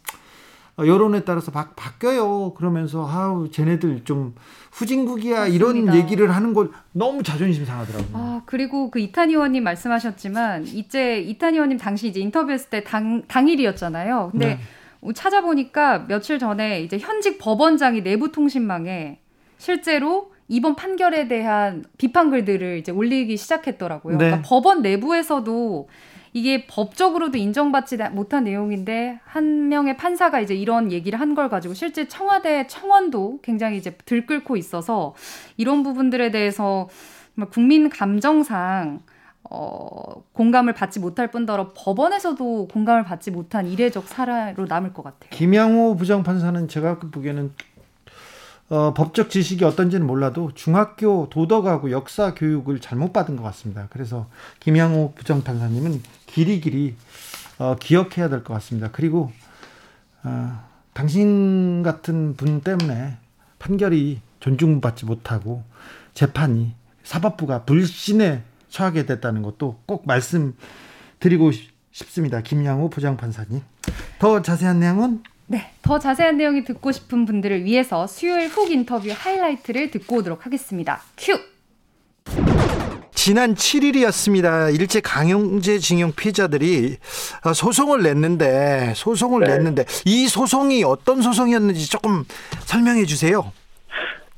[0.88, 2.54] 여론에 따라서 바, 바뀌어요.
[2.56, 4.36] 그러면서 아우 쟤네들 좀
[4.72, 5.56] 후진국이야 맞습니다.
[5.56, 8.10] 이런 얘기를 하는 걸 너무 자존심 상하더라고요.
[8.13, 14.30] 아 그리고 그 이탄 의원님 말씀하셨지만 이제 이탄 의원님 당시 이제 인터뷰했을 때 당 당일이었잖아요.
[14.32, 14.60] 근데
[15.02, 15.13] 네.
[15.13, 19.20] 찾아보니까 며칠 전에 이제 현직 법원장이 내부 통신망에
[19.58, 24.18] 실제로 이번 판결에 대한 비판 글들을 이제 올리기 시작했더라고요.
[24.18, 24.26] 네.
[24.26, 25.88] 그러니까 법원 내부에서도
[26.34, 32.08] 이게 법적으로도 인정받지 못한 내용인데 한 명의 판사가 이제 이런 얘기를 한 걸 가지고 실제
[32.08, 35.14] 청와대 청원도 굉장히 이제 들끓고 있어서
[35.58, 36.90] 이런 부분들에 대해서
[37.52, 39.02] 국민 감정상
[39.52, 45.30] 어, 공감을 받지 못할 뿐더러 법원에서도 공감을 받지 못한 이례적 사례로 남을 것 같아요.
[45.32, 47.54] 김양호 부장판사는 제가 보기에는
[48.69, 53.88] 어, 법적 지식이 어떤지는 몰라도 중학교 도덕하고 역사 교육을 잘못 받은 것 같습니다.
[53.89, 54.27] 그래서
[54.60, 56.95] 김양호 부정판사님은 길이 길이
[57.58, 58.89] 어, 기억해야 될 것 같습니다.
[58.91, 59.32] 그리고
[60.23, 63.17] 어, 당신 같은 분 때문에
[63.58, 65.63] 판결이 존중받지 못하고
[66.13, 71.51] 재판이 사법부가 불신에 처하게 됐다는 것도 꼭 말씀드리고
[71.91, 72.41] 싶습니다.
[72.41, 73.62] 김양호 부장판사님.
[74.19, 79.90] 더 자세한 내용은 네, 더 자세한 내용이 듣고 싶은 분들을 위해서 수요일 훅 인터뷰 하이라이트를
[79.90, 81.00] 듣고 오도록 하겠습니다.
[81.18, 81.34] 큐!
[83.16, 84.80] 지난 7일이었습니다.
[84.80, 86.98] 일제 강용제징용 피해자들이
[87.44, 89.58] 어, 소송을 냈는데 소송을 네.
[89.58, 92.26] 냈는데 이 소송이 어떤 소송이었는지 조금
[92.60, 93.52] 설명해 주세요.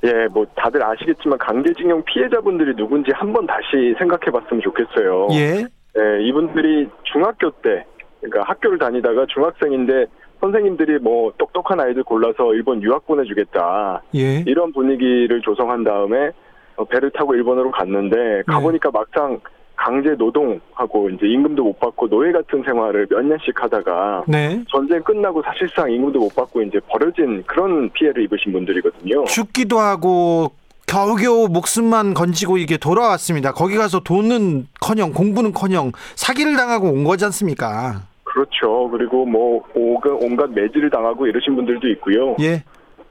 [0.06, 5.28] 예, 뭐 다들 아시겠지만 강제징용 피해자분들이 누군지 한번 다시 생각해 봤으면 좋겠어요.
[5.34, 5.66] 예.
[5.98, 7.86] 예, 이분들이 중학교 때
[8.22, 10.06] 그러니까 학교를 다니다가 중학생인데
[10.42, 14.02] 선생님들이 뭐 똑똑한 아이들 골라서 일본 유학 보내주겠다.
[14.16, 14.44] 예.
[14.48, 16.32] 이런 분위기를 조성한 다음에
[16.76, 18.44] 어, 배를 타고 일본으로 갔는데 네.
[18.48, 18.92] 가보니까 예.
[18.92, 19.40] 막상
[19.76, 24.64] 강제 노동하고 이제 임금도 못 받고 노예 같은 생활을 몇 년씩 하다가 네.
[24.70, 29.26] 전쟁 끝나고 사실상 임금도 못 받고 이제 버려진 그런 피해를 입으신 분들이거든요.
[29.26, 30.52] 죽기도 하고
[30.88, 33.54] 겨우겨우 목숨만 건지고 이게 돌아왔습니다.
[33.54, 38.11] 거기 가서 돈은커녕 공부는커녕 사기를 당하고 온 거지 않습니까?
[38.32, 38.90] 그렇죠.
[38.90, 42.36] 그리고 뭐 온갖 매질을 당하고 이러신 분들도 있고요.
[42.42, 42.64] 예.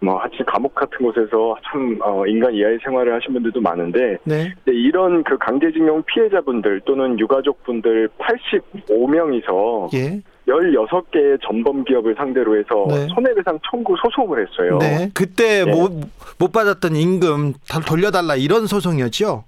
[0.03, 4.51] 뭐 하여튼 감옥 같은 곳에서 참 어, 인간 이하의 생활을 하신 분들도 많은데 네.
[4.67, 10.23] 이런 그 강제징용 피해자분들 또는 유가족분들 85명이서 예.
[10.49, 13.07] 16개의 전범 기업을 상대로 해서 네.
[13.15, 14.79] 손해배상 청구 소송을 했어요.
[14.79, 15.11] 네.
[15.13, 15.71] 그때 네.
[15.71, 15.93] 못,
[16.39, 19.45] 못 받았던 임금 다 돌려달라 이런 소송이었죠?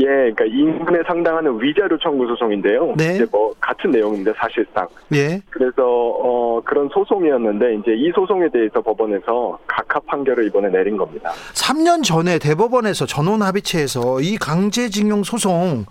[0.00, 2.94] 예, 그러니까 임금에 상당하는 위자료 청구 소송인데요.
[2.96, 3.16] 네.
[3.16, 4.86] 이제 뭐 같은 내용입니다, 사실상.
[5.14, 5.40] 예.
[5.50, 11.30] 그래서 어 그런 소송이었는데 이제 이 소송에 대해서 법원에서 각하 판결을 이번에 내린 겁니다.
[11.54, 15.84] 3년 전에 대법원에서 전원 합의체에서 이 강제징용 소송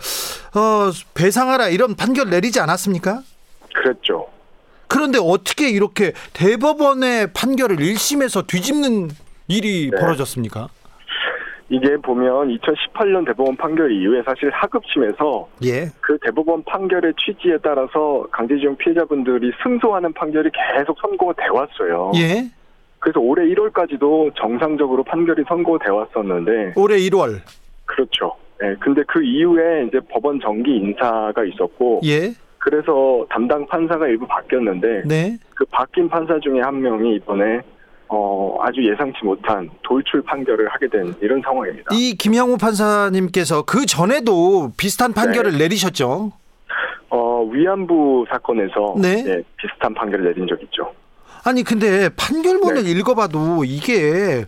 [0.56, 3.22] 어 배상하라 이런 판결 내리지 않았습니까?
[3.74, 4.28] 그랬죠.
[4.88, 9.10] 그런데 어떻게 이렇게 대법원의 판결을 1심에서 뒤집는
[9.50, 10.00] 일이 네.
[10.00, 10.70] 벌어졌습니까?
[11.70, 15.88] 이게 보면 2018년 대법원 판결 이후에 사실 하급심에서 예.
[16.00, 22.12] 그 대법원 판결의 취지에 따라서 강제징용 피해자분들이 승소하는 판결이 계속 선고가 돼 왔어요.
[22.16, 22.50] 예.
[23.00, 27.42] 그래서 올해 1월까지도 정상적으로 판결이 선고돼 왔었는데 올해 1월
[27.86, 28.36] 그렇죠.
[28.64, 28.76] 예.
[28.80, 32.32] 근데 그 이후에 이제 법원 정기 인사가 있었고 예.
[32.60, 35.38] 그래서 담당 판사가 일부 바뀌었는데 네.
[35.54, 37.62] 그 바뀐 판사 중에 한 명이 이번에
[38.10, 41.90] 어, 아주 예상치 못한 돌출 판결을 하게 된 이런 상황입니다.
[41.94, 45.58] 이 김영우 판사님께서 그 전에도 비슷한 판결을 네.
[45.60, 46.32] 내리셨죠?
[47.10, 49.24] 어, 위안부 사건에서 네.
[49.24, 50.92] 네, 비슷한 판결을 내린 적 있죠.
[51.44, 52.92] 아니 근데 판결문을 네.
[52.92, 54.46] 읽어봐도 이게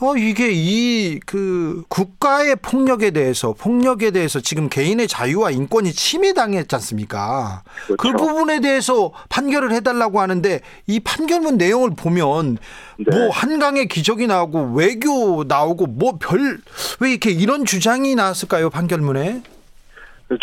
[0.00, 7.62] 어 이게 이 그 국가의 폭력에 대해서 폭력에 대해서 지금 개인의 자유와 인권이 침해당했지 않습니까?
[7.86, 7.96] 그렇죠.
[7.96, 12.58] 그 부분에 대해서 판결을 해달라고 하는데 이 판결문 내용을 보면
[12.98, 13.04] 네.
[13.16, 16.58] 뭐 한강의 기적이 나오고 외교 나오고 뭐 별
[17.00, 19.42] 왜 이렇게 이런 주장이 나왔을까요 판결문에?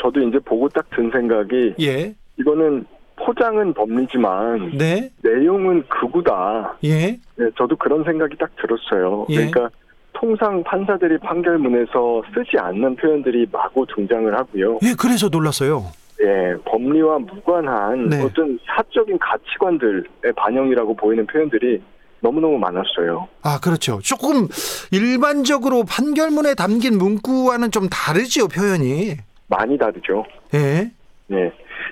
[0.02, 2.16] 저도 이제 보고 딱 든 생각이 예.
[2.40, 2.86] 이거는
[3.18, 5.10] 포장은 법리지만 네.
[5.24, 6.78] 내용은 극우다.
[6.84, 7.20] 예.
[7.38, 9.26] 네, 저도 그런 생각이 딱 들었어요.
[9.30, 9.36] 예.
[9.36, 9.70] 그러니까
[10.14, 14.80] 통상 판사들이 판결문에서 쓰지 않는 표현들이 마구 등장을 하고요.
[14.84, 15.86] 예, 그래서 놀랐어요.
[16.22, 18.24] 예, 법리와 무관한 네.
[18.24, 20.04] 어떤 사적인 가치관들의
[20.36, 21.82] 반영이라고 보이는 표현들이
[22.22, 23.28] 너무너무 많았어요.
[23.44, 24.00] 아, 그렇죠.
[24.02, 24.48] 조금
[24.92, 29.18] 일반적으로 판결문에 담긴 문구와는 좀 다르지요, 표현이.
[29.48, 30.26] 많이 다르죠.
[30.54, 30.90] 예.
[31.28, 31.52] 네.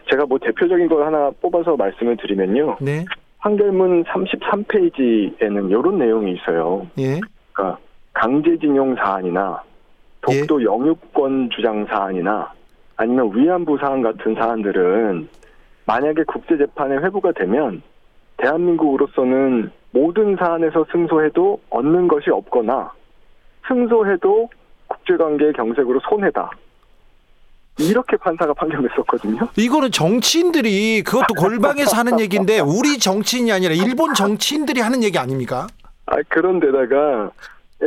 [0.10, 2.78] 제가 뭐 대표적인 걸 하나 뽑아서 말씀을 드리면요.
[2.82, 3.06] 네.
[3.40, 6.88] 판결문 33페이지에는 이런 내용이 있어요.
[6.98, 7.20] 예.
[7.52, 7.78] 그러니까
[8.14, 9.62] 강제징용 사안이나
[10.22, 10.66] 독도 예.
[10.66, 12.52] 영유권 주장 사안이나
[12.96, 15.28] 아니면 위안부 사안 같은 사안들은
[15.86, 17.82] 만약에 국제재판에 회부가 되면
[18.38, 22.92] 대한민국으로서는 모든 사안에서 승소해도 얻는 것이 없거나
[23.68, 24.50] 승소해도
[24.88, 26.52] 국제관계 경색으로 손해다.
[27.80, 29.48] 이렇게 판사가 판결했었거든요.
[29.58, 35.68] 이거는 정치인들이 그것도 골방에서 하는 얘기인데 우리 정치인이 아니라 일본 정치인들이 하는 얘기 아닙니까?
[36.06, 37.32] 아 그런데다가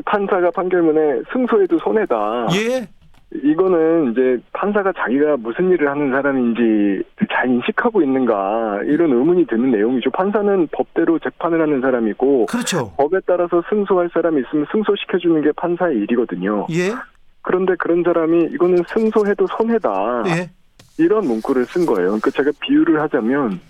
[0.05, 2.49] 판사가 판결문에 승소해도 손해다.
[2.55, 2.88] 예.
[3.42, 10.11] 이거는 이제 판사가 자기가 무슨 일을 하는 사람인지 잘 인식하고 있는가 이런 의문이 드는 내용이죠.
[10.11, 12.92] 판사는 법대로 재판을 하는 사람이고 그렇죠.
[12.96, 16.66] 법에 따라서 승소할 사람이 있으면 승소시켜주는 게 판사의 일이거든요.
[16.70, 16.92] 예.
[17.46, 20.24] 그런데 그런 사람이 이거는 승소해도 손해다.
[20.26, 20.50] 예.
[20.98, 22.06] 이런 문구를 쓴 거예요.
[22.09, 23.61] 그러니까 제가 비유를 하자면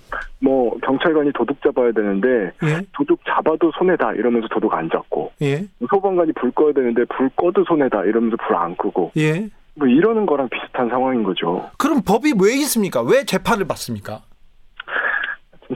[0.41, 2.81] 뭐 경찰관이 도둑 잡아야 되는데 예.
[2.97, 5.67] 도둑 잡아도 손해다 이러면서 도둑 안 잡고 예.
[5.91, 9.47] 소방관이 불 꺼야 되는데 불 꺼도 손해다 이러면서 불 안 끄고 예.
[9.75, 11.69] 뭐 이러는 거랑 비슷한 상황인 거죠.
[11.77, 13.03] 그럼 법이 왜 있습니까?
[13.03, 14.23] 왜 재판을 받습니까?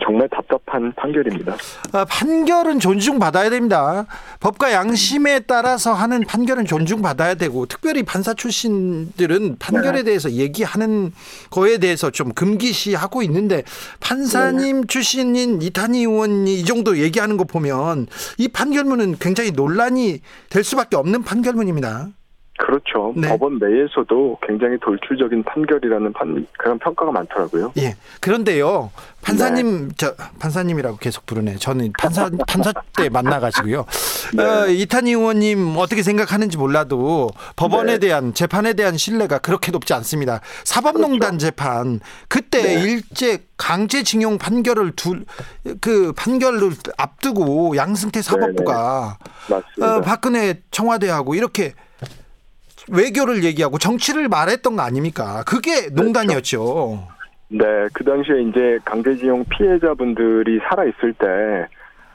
[0.04, 1.56] 정말 답답한 판결입니다.
[1.92, 4.06] 아, 판결은 존중받아야 됩니다.
[4.40, 10.04] 법과 양심에 따라서 하는 판결은 존중받아야 되고 특별히 판사 출신들은 판결에 네.
[10.04, 11.12] 대해서 얘기하는
[11.50, 13.64] 거에 대해서 좀 금기시하고 있는데
[14.00, 18.06] 판사님 출신인 이탄희 의원이 이 정도 얘기하는 거 보면
[18.38, 22.08] 이 판결문은 굉장히 논란이 될 수밖에 없는 판결문입니다.
[22.60, 23.14] 그렇죠.
[23.16, 23.28] 네.
[23.28, 27.72] 법원 내에서도 굉장히 돌출적인 판결이라는 판, 그런 평가가 많더라고요.
[27.78, 27.96] 예.
[28.20, 28.90] 그런데요,
[29.22, 31.56] 판사님, 저, 판사님이라고 계속 부르네.
[31.56, 33.86] 저는 판사, 판사 때 만나가지고요.
[34.36, 34.44] 네.
[34.44, 37.98] 어, 이탄희 의원님 어떻게 생각하는지 몰라도 법원에 네.
[37.98, 40.40] 대한, 재판에 대한 신뢰가 그렇게 높지 않습니다.
[40.64, 42.78] 사법농단 재판, 그때 그렇죠.
[42.78, 42.90] 네.
[42.92, 45.24] 일제 강제징용 판결을 둘,
[45.80, 49.16] 그 판결을 앞두고 양승태 사법부가
[49.48, 49.96] 맞습니다.
[49.96, 51.72] 어, 박근혜 청와대하고 이렇게
[52.88, 55.42] 외교를 얘기하고 정치를 말했던 거 아닙니까?
[55.46, 57.06] 그게 농단이었죠.
[57.48, 61.26] 네, 그 당시에 이제 강제징용 피해자분들이 살아있을 때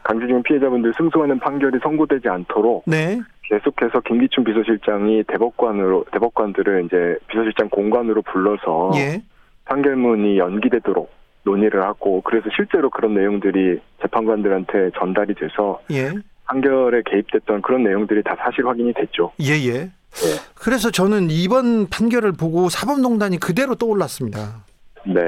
[0.04, 3.19] 강제징용 피해자분들 승소하는 판결이 선고되지 않도록 네.
[3.43, 9.21] 계속해서 김기춘 비서실장이 대법관으로 대법관들을 이제 비서실장 공관으로 불러서 예.
[9.65, 11.12] 판결문이 연기되도록
[11.43, 16.12] 논의를 하고 그래서 실제로 그런 내용들이 재판관들한테 전달이 돼서 예.
[16.45, 19.32] 판결에 개입됐던 그런 내용들이 다 사실 확인이 됐죠.
[19.41, 19.91] 예, 예.
[20.56, 24.63] 그래서 저는 이번 판결을 보고 사법농단이 그대로 떠올랐습니다.
[25.06, 25.21] 네.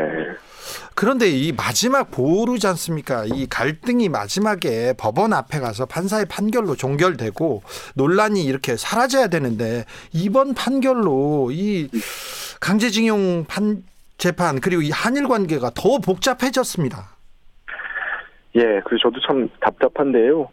[0.95, 3.26] 그런데 이 마지막 보루지 않습니까?
[3.26, 7.62] 이 갈등이 마지막에 법원 앞에 가서 판사의 판결로 종결되고
[7.95, 11.89] 논란이 이렇게 사라져야 되는데 이번 판결로 이
[12.60, 13.84] 강제징용 판
[14.17, 17.15] 재판 그리고 이 한일 관계가 더 복잡해졌습니다.
[18.56, 20.50] 예, 그래서 저도 참 답답한데요.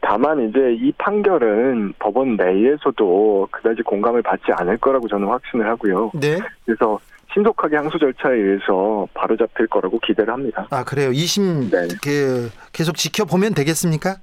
[0.00, 6.12] 다만 이제 이 판결은 법원 내에서도 그다지 공감을 받지 않을 거라고 저는 확신을 하고요.
[6.14, 6.38] 네.
[6.64, 6.98] 그래서
[7.32, 10.66] 신속하게 항소 절차에 의해서 바로 잡힐 거라고 기대를 합니다.
[10.70, 11.10] 아 그래요.
[11.10, 11.88] 2심 네.
[12.02, 14.16] 그 계속 지켜보면 되겠습니까?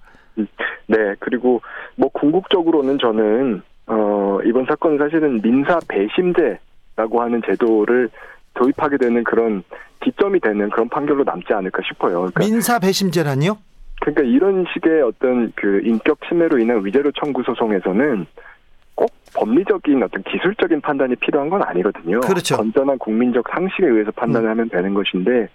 [0.88, 1.62] 네, 그리고
[1.96, 8.10] 뭐 궁극적으로는 저는 어 이번 사건은 사실은 민사 배심제라고 하는 제도를
[8.54, 9.64] 도입하게 되는 그런
[10.04, 12.20] 기점이 되는 그런 판결로 남지 않을까 싶어요.
[12.20, 13.58] 그러니까 민사 배심제란요?
[14.02, 18.26] 그러니까 이런 식의 어떤 그 인격 침해로 인한 위자료 청구 소송에서는
[18.96, 22.20] 꼭 법리적인 어떤 기술적인 판단이 필요한 건 아니거든요.
[22.22, 22.58] 그렇죠.
[22.58, 25.48] 건전한 국민적 상식에 의해서 판단을 하면 되는 것인데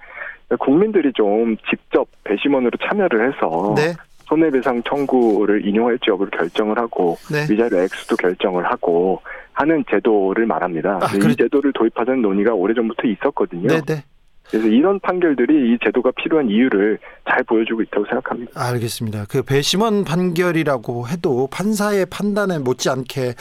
[0.60, 3.92] 국민들이 좀 직접 배심원으로 참여를 해서 네.
[4.26, 7.46] 손해배상 청구를 인용할지 여부를 결정을 하고 네.
[7.52, 9.20] 위자료 액수도 결정을 하고
[9.52, 10.98] 하는 제도를 말합니다.
[11.02, 13.66] 아, 이 그래- 제도를 도입하자는 논의가 오래전부터 있었거든요.
[13.68, 14.04] 네, 네.
[14.50, 18.52] 그래서 이런 판결들이 이 제도가 필요한 이유를 잘 보여주고 있다고 생각합니다.
[18.54, 19.26] 알겠습니다.
[19.28, 23.34] 그 배심원 판결이라고 해도 판사의 판단에 못지않게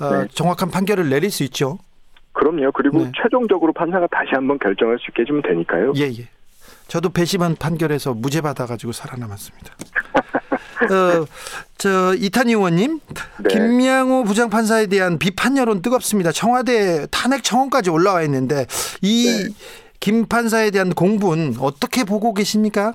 [0.00, 0.28] 어, 네.
[0.32, 1.78] 정확한 판결을 내릴 수 있죠.
[2.32, 2.70] 그럼요.
[2.72, 3.12] 그리고 네.
[3.20, 5.92] 최종적으로 판사가 다시 한번 결정할 수 있게 해주면 되니까요.
[5.96, 6.28] 예, 예.
[6.86, 9.74] 저도 배심원 판결에서 무죄 받아가지고 살아남았습니다.
[10.90, 11.26] 어,
[11.76, 13.00] 저 이탄희 의원님,
[13.42, 13.48] 네.
[13.48, 16.32] 김양호 부장판사에 대한 비판 여론 뜨겁습니다.
[16.32, 18.66] 청와대 탄핵 청원까지 올라와 있는데
[19.02, 19.54] 이 네.
[20.00, 22.94] 김 판사에 대한 공분 어떻게 보고 계십니까?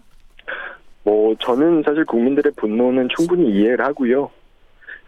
[1.03, 4.29] 뭐 저는 사실 국민들의 분노는 충분히 이해를 하고요.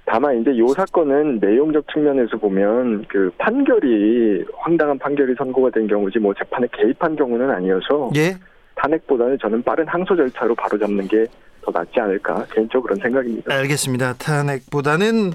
[0.05, 6.34] 다만 이제 요 사건은 내용적 측면에서 보면 그 판결이 황당한 판결이 선고가 된 경우지 뭐
[6.34, 8.36] 재판에 개입한 경우는 아니어서 예.
[8.75, 11.25] 탄핵보다는 저는 빠른 항소 절차로 바로 잡는 게
[11.65, 13.53] 더 낫지 않을까 개인적으로 그런 생각입니다.
[13.53, 14.13] 알겠습니다.
[14.13, 15.34] 탄핵보다는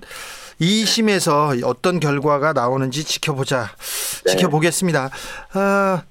[0.60, 3.66] 2심에서 어떤 결과가 나오는지 지켜보자.
[4.24, 4.30] 네.
[4.30, 5.10] 지켜보겠습니다.
[5.54, 6.02] 아,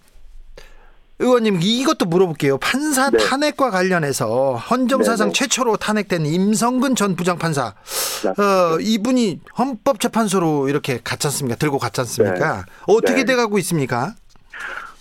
[1.20, 2.58] 의원님 이것도 물어볼게요.
[2.60, 3.18] 판사 네.
[3.18, 5.40] 탄핵과 관련해서 헌정사상 네, 네.
[5.40, 7.68] 최초로 탄핵된 임성근 전 부장판사.
[7.68, 11.58] 어, 이분이 헌법재판소로 이렇게 갔지 않습니까?
[11.58, 12.66] 들고 갔지 않습니까?
[12.88, 13.26] 어떻게 네.
[13.26, 14.16] 돼가고 있습니까?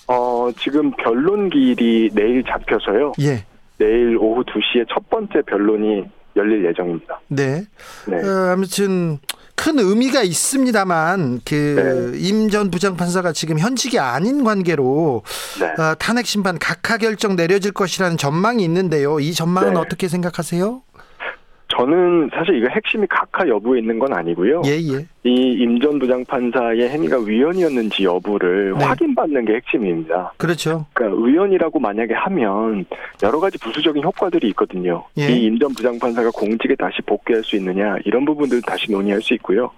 [0.09, 3.13] 어 지금 변론 기일이 내일 잡혀서요.
[3.21, 3.45] 예.
[3.79, 6.03] 내일 오후 2시에 첫 번째 변론이
[6.35, 7.21] 열릴 예정입니다.
[7.29, 7.65] 네.
[8.07, 8.17] 네.
[8.17, 9.19] 어, 아무튼
[9.59, 12.29] 큰 의미가 있습니다만 그 네.
[12.29, 15.25] 임전 부장판사가 지금 현직이 아닌 관계로
[15.59, 15.83] 네.
[15.83, 19.19] 어, 탄핵 심판 각하 결정 내려질 것이라는 전망이 있는데요.
[19.19, 19.81] 이 전망은 네.
[19.81, 20.83] 어떻게 생각하세요?
[21.79, 24.63] 저는 사실 이거 핵심이 각하 여부에 있는 건 아니고요.
[24.67, 25.07] 예, 예.
[25.23, 28.85] 이 임전 부장 판사의 행위가 위헌이었는지 여부를 네.
[28.85, 30.33] 확인받는 게 핵심입니다.
[30.39, 30.87] 그렇죠.
[30.93, 32.85] 그러니까 위헌이라고 만약에 하면
[33.23, 35.05] 여러 가지 부수적인 효과들이 있거든요.
[35.19, 35.29] 예.
[35.29, 39.71] 이 임전 부장 판사가 공직에 다시 복귀할 수 있느냐 이런 부분들 다시 논의할 수 있고요.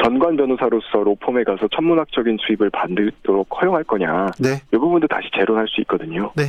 [0.00, 4.60] 전관 변호사로서 로펌에 가서 천문학적인 수입을 받도록 허용할 거냐 네.
[4.72, 6.30] 이 부분도 다시 재론할 수 있거든요.
[6.36, 6.44] 네.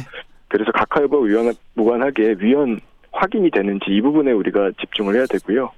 [0.49, 2.79] 그래서 각하 여부와 무관하게 위헌
[3.13, 5.71] 확인이 되는지 이 부분에 우리가 집중을 해야 되고요.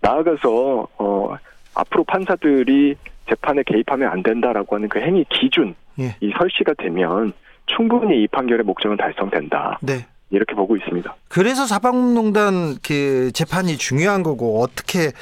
[0.00, 1.36] 나아가서 어
[1.74, 2.96] 앞으로 판사들이
[3.28, 6.16] 재판에 개입하면 안 된다라고 하는 그 행위 기준 예.
[6.20, 7.32] 이 설치가 되면
[7.66, 9.78] 충분히 이 판결의 목적은 달성된다.
[9.82, 10.06] 네.
[10.30, 11.14] 이렇게 보고 있습니다.
[11.28, 15.12] 그래서 사법농단 그 재판이 중요한 거고 어떻게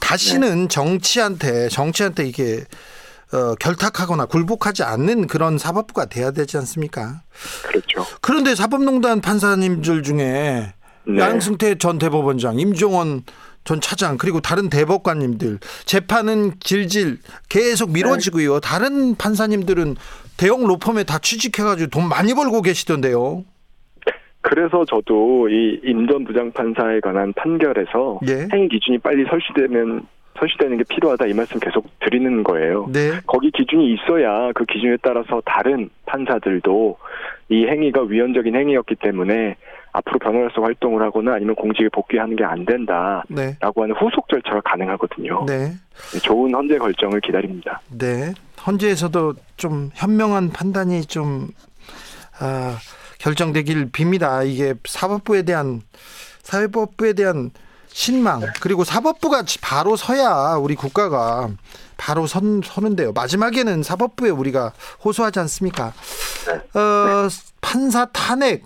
[0.00, 0.68] 다시는 네.
[0.68, 2.60] 정치한테 정치한테 이게
[3.32, 7.22] 어, 결탁하거나 굴복하지 않는 그런 사법부가 돼야 되지 않습니까?
[7.64, 8.04] 그렇죠.
[8.20, 10.72] 그런데 사법농단 판사님들 중에
[11.08, 11.20] 네.
[11.20, 13.22] 양승태 전 대법원장, 임종원
[13.64, 17.18] 전 차장 그리고 다른 대법관님들 재판은 질질
[17.48, 18.54] 계속 미뤄지고요.
[18.54, 18.60] 네.
[18.62, 19.96] 다른 판사님들은
[20.36, 23.44] 대형 로펌에 다 취직해가지고 돈 많이 벌고 계시던데요.
[24.40, 28.48] 그래서 저도 이 임전 부장판사에 관한 판결에서 예.
[28.52, 30.06] 행위 기준이 빨리 설치되면
[30.38, 32.88] 설치되는 게 필요하다 이 말씀 계속 드리는 거예요.
[32.92, 33.10] 네.
[33.26, 36.96] 거기 기준이 있어야 그 기준에 따라서 다른 판사들도
[37.50, 39.56] 이 행위가 위헌적인 행위였기 때문에
[39.92, 43.56] 앞으로 변호사로 활동을 하거나 아니면 공직에 복귀하는 게 안 된다라고 네.
[43.60, 45.44] 하는 후속 절차가 가능하거든요.
[45.46, 45.72] 네.
[46.12, 46.18] 네.
[46.20, 47.80] 좋은 헌재 결정을 기다립니다.
[47.90, 48.32] 네.
[48.66, 51.48] 헌재에서도 좀 현명한 판단이 좀
[52.40, 52.76] 아,
[53.18, 54.46] 결정되길 빕니다.
[54.48, 55.80] 이게 사법부에 대한
[56.42, 57.50] 사회법부에 대한
[57.88, 61.48] 신망 그리고 사법부가 바로 서야 우리 국가가
[61.96, 63.12] 바로 선, 서는데요.
[63.12, 64.72] 마지막에는 사법부에 우리가
[65.04, 65.92] 호소하지 않습니까?
[66.46, 66.80] 네.
[66.80, 67.28] 어,
[67.60, 68.62] 판사 탄핵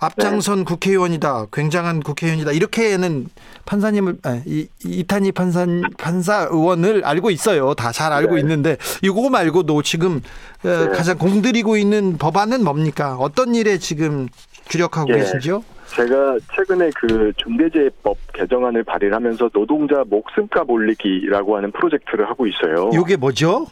[0.00, 0.64] 앞장선 네.
[0.64, 1.46] 국회의원이다.
[1.52, 2.52] 굉장한 국회의원이다.
[2.52, 3.26] 이렇게는
[3.66, 5.66] 판사님을 아, 이, 이탄희 판사
[5.98, 7.74] 판사 의원을 알고 있어요.
[7.74, 8.40] 다 잘 알고 네.
[8.42, 10.20] 있는데 이거 말고도 지금
[10.64, 10.88] 어, 네.
[10.88, 13.16] 가장 공들이고 있는 법안은 뭡니까?
[13.18, 14.28] 어떤 일에 지금
[14.68, 15.18] 주력하고 예.
[15.18, 15.64] 계신지요?
[15.96, 22.90] 제가 최근에 그 중대재해법 개정안을 발의하면서 노동자 목숨값 올리기라고 하는 프로젝트를 하고 있어요.
[22.92, 23.66] 이게 뭐죠?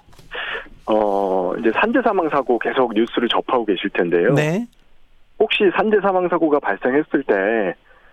[0.87, 4.33] 어, 이제 산재 사망 사고 계속 뉴스를 접하고 계실 텐데요.
[4.35, 4.67] 네.
[5.39, 7.35] 혹시 산재 사망 사고가 발생했을 때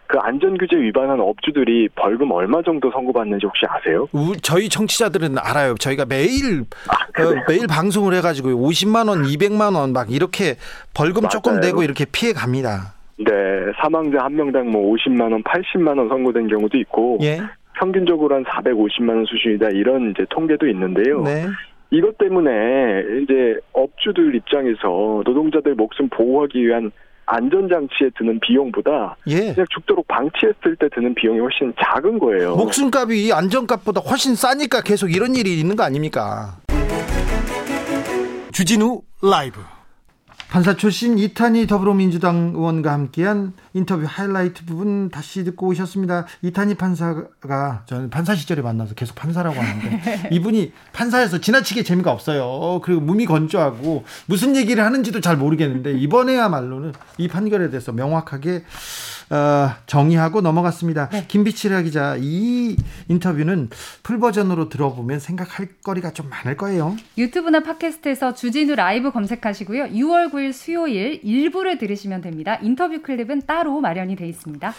[0.05, 4.07] 그 안전규제 위반한 업주들이 벌금 얼마 정도 선고받는지 혹시 아세요?
[4.11, 5.73] 우, 저희 청취자들은 알아요.
[5.75, 10.55] 저희가 매일 아, 어, 매일 방송을 해가지고 50만 원, 200만 원 막 이렇게
[10.93, 11.29] 벌금 맞아요.
[11.29, 12.93] 조금 내고 이렇게 피해 갑니다.
[13.17, 13.31] 네,
[13.81, 17.39] 사망자 한 명당 뭐 50만 원, 80만 원 선고된 경우도 있고 예.
[17.79, 21.23] 평균적으로 한 450만 원 수준이다 이런 이제 통계도 있는데요.
[21.23, 21.45] 네.
[21.89, 22.51] 이것 때문에
[23.23, 26.91] 이제 업주들 입장에서 노동자들 목숨 보호하기 위한
[27.25, 29.53] 안전장치에 드는 비용보다 예.
[29.53, 32.55] 그냥 죽도록 방치했을 때 드는 비용이 훨씬 작은 거예요.
[32.55, 36.57] 목숨값이 안전값보다 훨씬 싸니까 계속 이런 일이 있는 거 아닙니까?
[38.51, 39.59] 주진우 라이브
[40.53, 46.27] 판사 출신 이탄희 더불어민주당 의원과 함께한 인터뷰 하이라이트 부분 다시 듣고 오셨습니다.
[46.43, 52.81] 이탄희 판사가 저는 판사 시절에 만나서 계속 판사라고 하는데 이분이 판사에서 지나치게 재미가 없어요.
[52.83, 58.63] 그리고 몸이 건조하고 무슨 얘기를 하는지도 잘 모르겠는데 이번에야말로는 이 판결에 대해서 명확하게
[59.33, 61.09] 어, 정의하고 넘어갔습니다.
[61.09, 61.25] 네.
[61.27, 63.69] 김비치라 기자 이 인터뷰는
[64.03, 66.95] 풀 버전으로 들어보면 생각할 거리가 좀 많을 거예요.
[67.17, 69.85] 유튜브나 팟캐스트에서 주진우 라이브 검색하시고요.
[69.85, 72.59] 6월 9일 수요일 일부를 들으시면 됩니다.
[72.61, 74.71] 인터뷰 클립은 따로 마련이 돼 있습니다.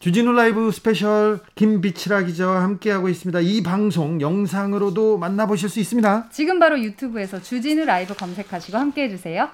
[0.00, 3.38] 주진우 라이브 스페셜 김비치라 기자와 함께하고 있습니다.
[3.38, 6.26] 이 방송 영상으로도 만나보실 수 있습니다.
[6.32, 9.48] 지금 바로 유튜브에서 주진우 라이브 검색하시고 함께해 주세요.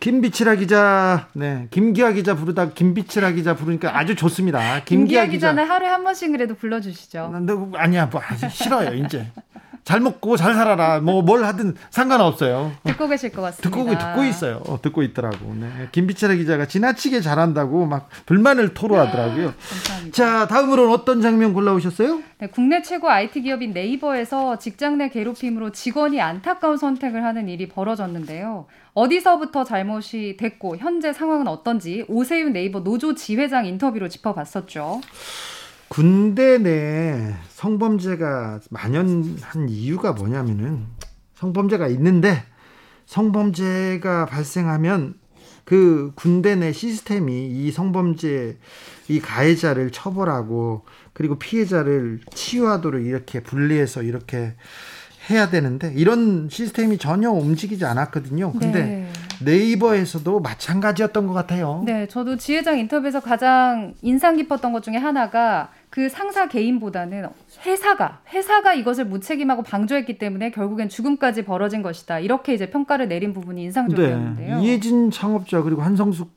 [0.00, 4.58] 김비치라 기자, 네, 김기아 기자 부르다 김비치라 기자 부르니까 아주 좋습니다.
[4.58, 7.32] 김기아, 김기아 기자는 하루에 한 번씩 그래도 불러주시죠.
[7.74, 9.26] 아니야, 뭐 싫어요 이제.
[9.84, 11.00] 잘 먹고 잘 살아라.
[11.00, 12.72] 뭐 뭘 하든 상관없어요.
[12.84, 13.70] 듣고 계실 것 같습니다.
[13.70, 14.62] 듣고 듣고 있어요.
[14.66, 15.54] 어, 듣고 있더라고.
[15.54, 15.88] 네.
[15.92, 19.52] 김비철 기자가 지나치게 잘한다고 막 불만을 토로하더라고요.
[19.68, 20.12] 감사합니다.
[20.14, 22.20] 자, 다음으로는 어떤 장면 골라오셨어요?
[22.38, 28.66] 네, 국내 최고 IT 기업인 네이버에서 직장 내 괴롭힘으로 직원이 안타까운 선택을 하는 일이 벌어졌는데요.
[28.94, 35.00] 어디서부터 잘못이 됐고 현재 상황은 어떤지 오세윤 네이버 노조 지회장 인터뷰로 짚어봤었죠.
[35.88, 40.86] 군대 내 성범죄가 만연한 이유가 뭐냐면은
[41.34, 42.42] 성범죄가 있는데
[43.06, 45.14] 성범죄가 발생하면
[45.64, 48.58] 그 군대 내 시스템이 이 성범죄
[49.08, 54.54] 이 가해자를 처벌하고 그리고 피해자를 치유하도록 이렇게 분리해서 이렇게
[55.30, 58.52] 해야 되는데 이런 시스템이 전혀 움직이지 않았거든요.
[58.52, 59.08] 근데
[59.42, 59.56] 네.
[59.56, 61.82] 이버에서도 마찬가지였던 것 같아요.
[61.84, 67.28] 네, 저도 지회장 인터뷰에서 가장 인상 깊었던 것 중에 하나가 그 상사 개인보다는
[67.64, 72.18] 회사가 회사가 이것을 무책임하고 방조했기 때문에 결국엔 죽음까지 벌어진 것이다.
[72.18, 74.56] 이렇게 이제 평가를 내린 부분이 인상적이었는데요.
[74.58, 76.34] 네, 이해진 창업자 그리고 한성숙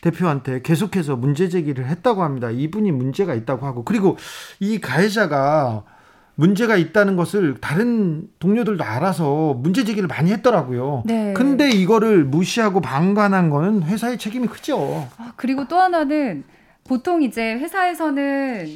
[0.00, 2.50] 대표한테 계속해서 문제 제기를 했다고 합니다.
[2.50, 4.16] 이분이 문제가 있다고 하고 그리고
[4.60, 5.84] 이 가해자가
[6.38, 11.02] 문제가 있다는 것을 다른 동료들도 알아서 문제 제기를 많이 했더라고요.
[11.04, 11.32] 네.
[11.32, 15.08] 근데 이거를 무시하고 방관한 거는 회사의 책임이 크죠.
[15.16, 16.44] 아, 그리고 또 하나는
[16.84, 18.68] 보통 이제 회사에서는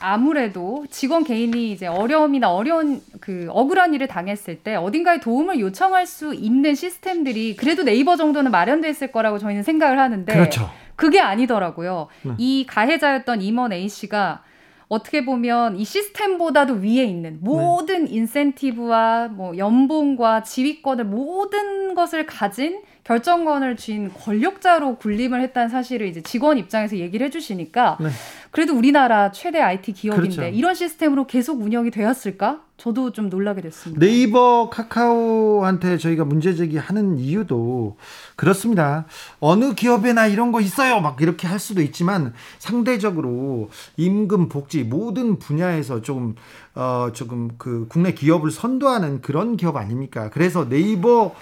[0.00, 6.32] 아무래도 직원 개인이 이제 어려움이나 어려운 그 억울한 일을 당했을 때 어딘가에 도움을 요청할 수
[6.32, 10.70] 있는 시스템들이 그래도 네이버 정도는 마련돼 있을 거라고 저희는 생각을 하는데 그렇죠.
[10.96, 12.08] 그게 아니더라고요.
[12.22, 12.32] 네.
[12.38, 14.42] 이 가해자였던 임원 A 씨가
[14.88, 17.38] 어떻게 보면 이 시스템보다도 위에 있는 네.
[17.40, 18.12] 모든 네.
[18.12, 26.58] 인센티브와 뭐 연봉과 지휘권을 모든 것을 가진 결정권을 쥔 권력자로 군림을 했다는 사실을 이제 직원
[26.58, 28.08] 입장에서 얘기를 해주시니까 네.
[28.50, 30.56] 그래도 우리나라 최대 IT 기업인데 그렇죠.
[30.56, 32.65] 이런 시스템으로 계속 운영이 되었을까?
[32.76, 34.04] 저도 좀 놀라게 됐습니다.
[34.04, 37.96] 네이버 카카오한테 저희가 문제 제기하는 이유도
[38.36, 39.06] 그렇습니다.
[39.40, 41.00] 어느 기업에나 이런 거 있어요.
[41.00, 46.34] 막 이렇게 할 수도 있지만 상대적으로 임금 복지 모든 분야에서 조금
[46.74, 50.28] 어 조금 그 국내 기업을 선도하는 그런 기업 아닙니까?
[50.28, 51.34] 그래서 네이버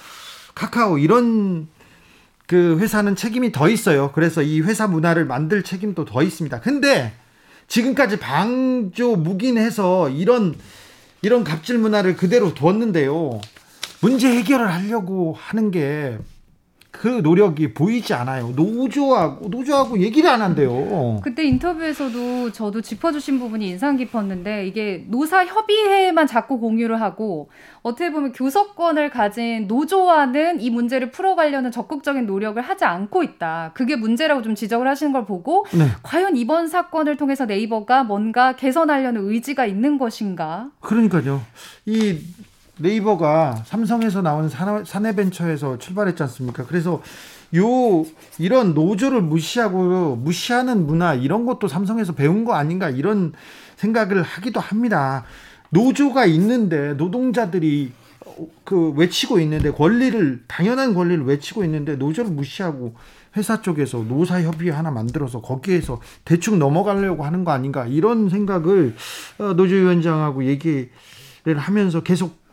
[0.54, 1.66] 카카오 이런
[2.46, 4.12] 그 회사는 책임이 더 있어요.
[4.14, 6.60] 그래서 이 회사 문화를 만들 책임도 더 있습니다.
[6.60, 7.12] 근데
[7.66, 10.54] 지금까지 방조 묵인해서 이런
[11.24, 13.40] 이런 갑질 문화를 그대로 두었는데요.
[14.02, 16.18] 문제 해결을 하려고 하는 게
[17.00, 18.52] 그 노력이 보이지 않아요.
[18.54, 21.18] 노조하고 노조하고 얘기를 안 한대요.
[21.22, 27.50] 그때 인터뷰에서도 저도 짚어주신 부분이 인상 깊었는데 이게 노사 협의회만 자꾸 공유를 하고
[27.82, 33.72] 어떻게 보면 교섭권을 가진 노조와는 이 문제를 풀어가려는 적극적인 노력을 하지 않고 있다.
[33.74, 35.88] 그게 문제라고 좀 지적을 하시는 걸 보고 네.
[36.04, 40.70] 과연 이번 사건을 통해서 네이버가 뭔가 개선하려는 의지가 있는 것인가?
[40.80, 41.42] 그러니까요.
[41.86, 42.18] 이
[42.78, 46.64] 네이버가 삼성에서 나온 사내벤처에서 출발했지 않습니까?
[46.66, 47.02] 그래서
[47.56, 48.04] 요
[48.38, 53.32] 이런 노조를 무시하고 무시하는 문화 이런 것도 삼성에서 배운 거 아닌가 이런
[53.76, 55.24] 생각을 하기도 합니다.
[55.70, 57.92] 노조가 있는데 노동자들이
[58.64, 62.94] 그 외치고 있는데 권리를 당연한 권리를 외치고 있는데 노조를 무시하고
[63.36, 68.94] 회사 쪽에서 노사 협의회 하나 만들어서 거기에서 대충 넘어가려고 하는 거 아닌가 이런 생각을
[69.38, 70.90] 어, 노조 위원장하고 얘기를
[71.56, 72.43] 하면서 계속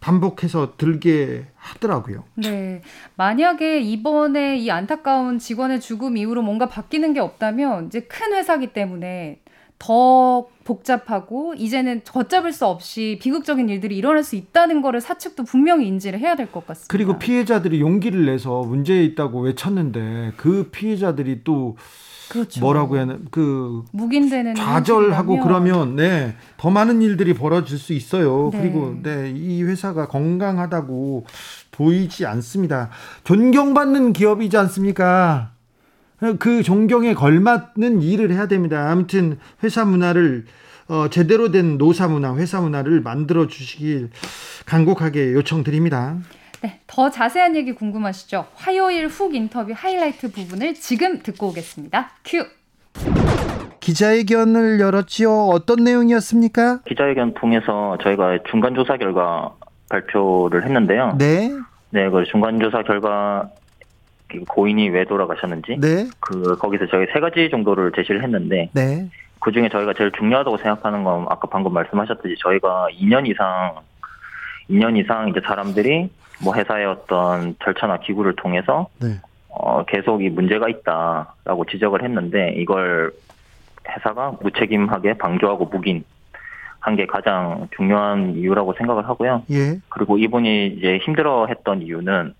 [0.00, 2.24] 반복해서 들게 하더라고요.
[2.34, 2.82] 네.
[3.16, 9.40] 만약에 이번에 이 안타까운 직원의 죽음 이후로 뭔가 바뀌는 게 없다면 이제 큰 회사기 때문에
[9.78, 16.18] 더 복잡하고 이제는 걷잡을 수 없이 비극적인 일들이 일어날 수 있다는 거를 사측도 분명히 인지를
[16.18, 16.90] 해야 될 것 같습니다.
[16.90, 21.76] 그리고 피해자들이 용기를 내서 문제 있다고 외쳤는데 그 피해자들이 또
[22.28, 22.60] 그렇죠.
[22.60, 28.50] 뭐라고 해야 그 묵인되는 좌절하고 그러면 네 더 많은 일들이 벌어질 수 있어요.
[28.52, 28.60] 네.
[28.60, 31.24] 그리고 네 이 회사가 건강하다고
[31.70, 32.90] 보이지 않습니다.
[33.24, 35.52] 존경받는 기업이지 않습니까?
[36.38, 38.90] 그 존경에 걸맞는 일을 해야 됩니다.
[38.90, 40.46] 아무튼 회사 문화를
[40.88, 44.10] 어, 제대로 된 노사 문화, 회사 문화를 만들어 주시길
[44.66, 46.16] 간곡하게 요청드립니다.
[46.62, 48.46] 네, 더 자세한 얘기 궁금하시죠?
[48.54, 52.10] 화요일 훅 인터뷰 하이라이트 부분을 지금 듣고 오겠습니다.
[52.24, 52.44] 큐.
[53.80, 55.30] 기자회견을 열었지요.
[55.30, 56.80] 어떤 내용이었습니까?
[56.88, 59.54] 기자회견 통해서 저희가 중간 조사 결과
[59.88, 61.16] 발표를 했는데요.
[61.18, 61.50] 네.
[61.90, 63.48] 네, 그 중간 조사 결과
[64.28, 66.08] 그 고인이 왜 돌아가셨는지, 네.
[66.18, 69.08] 그 거기서 저희 세 가지 정도를 제시를 했는데, 네.
[69.38, 73.76] 그 중에 저희가 제일 중요하다고 생각하는 건 아까 방금 말씀하셨듯이 저희가 2년 이상,
[74.68, 76.10] 2년 이상 이제 사람들이
[76.42, 79.20] 뭐 회사의 어떤 절차나 기구를 통해서 네.
[79.48, 83.12] 어, 계속 이 문제가 있다라고 지적을 했는데 이걸
[83.88, 86.04] 회사가 무책임하게 방조하고 묵인
[86.80, 89.42] 한 게 가장 중요한 이유라고 생각을 하고요.
[89.50, 89.80] 예.
[89.88, 92.32] 그리고 이분이 이제 힘들어했던 이유는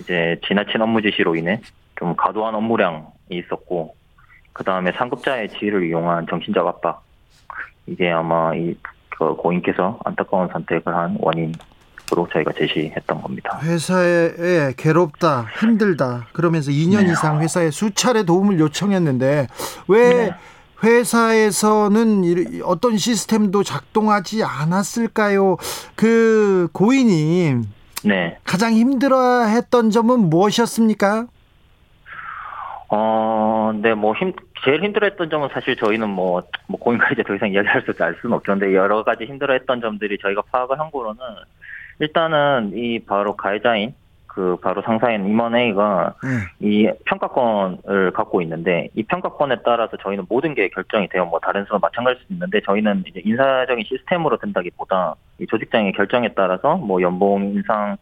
[0.00, 1.60] 이제 지나친 업무 지시로 인해
[1.96, 3.94] 좀 과도한 업무량이 있었고
[4.52, 7.04] 그 다음에 상급자의 지위를 이용한 정신적 압박
[7.86, 11.52] 이게 아마 이그 고인께서 안타까운 선택을 한 원인
[12.12, 13.58] 으로 저희가 제시했던 겁니다.
[13.62, 16.26] 회사에 괴롭다, 힘들다.
[16.34, 17.12] 그러면서 2년 네.
[17.12, 19.46] 이상 회사에 수차례 도움을 요청했는데
[19.88, 20.34] 왜 네.
[20.84, 22.22] 회사에서는
[22.64, 25.56] 어떤 시스템도 작동하지 않았을까요?
[25.96, 27.62] 그 고인이
[28.04, 28.38] 네.
[28.44, 31.26] 가장 힘들어했던 점은 무엇이었습니까?
[32.94, 34.34] 어, 네, 뭐, 힘,
[34.64, 38.36] 제일 힘들어했던 점은 사실 저희는 뭐, 뭐, 고인가 이제 더 이상 이야기할 수, 알 수는
[38.36, 38.52] 없죠.
[38.52, 41.18] 근데 여러 가지 힘들어했던 점들이 저희가 파악을 한 거로는,
[42.02, 43.94] 일단은 이 바로 가해자인,
[44.26, 46.28] 그 바로 상사인 임원회의가 네.
[46.58, 51.26] 이 평가권을 갖고 있는데 이 평가권에 따라서 저희는 모든 게 결정이 돼요.
[51.26, 56.76] 뭐 다른 수는 마찬가지일 수 있는데 저희는 이제 인사적인 시스템으로 된다기보다 이 조직장의 결정에 따라서
[56.76, 57.96] 뭐 연봉 인상,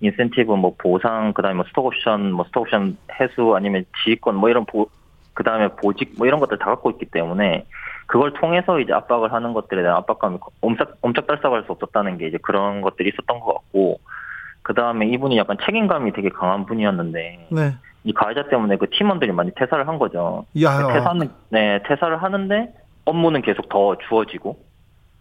[0.00, 4.88] 인센티브, 뭐 보상, 그다음에 뭐 스톡옵션, 뭐 스톡옵션 회수 아니면 지휘권 뭐 이런 보
[5.34, 7.66] 그다음에 보직 뭐 이런 것들 다 갖고 있기 때문에
[8.14, 12.80] 그걸 통해서 이제 압박을 하는 것들에 대한 압박감이 엄청 옴짝달싹할 수 없었다는 게 이제 그런
[12.80, 13.98] 것들이 있었던 것 같고
[14.62, 17.74] 그 다음에 이분이 약간 책임감이 되게 강한 분이었는데 네.
[18.04, 20.46] 이 가해자 때문에 그 팀원들이 많이 퇴사를 한 거죠.
[20.62, 22.72] 야, 퇴사는 네 퇴사를 하는데
[23.04, 24.60] 업무는 계속 더 주어지고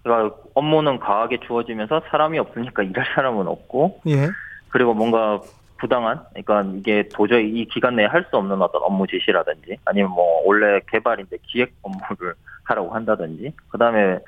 [0.03, 4.29] 그러니까 업무는 과하게 주어지면서 사람이 없으니까 일할 사람은 없고 예.
[4.69, 5.41] 그리고 뭔가
[5.79, 10.43] 부당한 그러니까 이게 도저히 이 기간 내에 할 수 없는 어떤 업무 지시라든지 아니면 뭐
[10.45, 14.19] 원래 개발인데 기획 업무를 하라고 한다든지 그다음에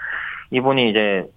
[0.51, 1.29] 이분이 이제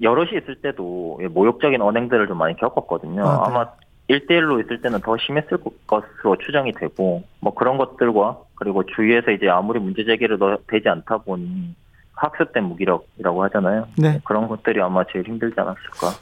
[0.00, 3.26] 여럿이 있을 때도 모욕적인 언행들을 좀 많이 겪었거든요.
[3.26, 3.54] 아, 네.
[3.54, 3.70] 아마
[4.08, 9.80] 1대1로 있을 때는 더 심했을 것으로 추정이 되고, 뭐 그런 것들과, 그리고 주위에서 이제 아무리
[9.80, 11.74] 문제 제기를 더 되지 않다 보니,
[12.14, 13.86] 학습된 무기력이라고 하잖아요.
[13.98, 14.20] 네.
[14.24, 16.12] 그런 것들이 아마 제일 힘들지 않았을까.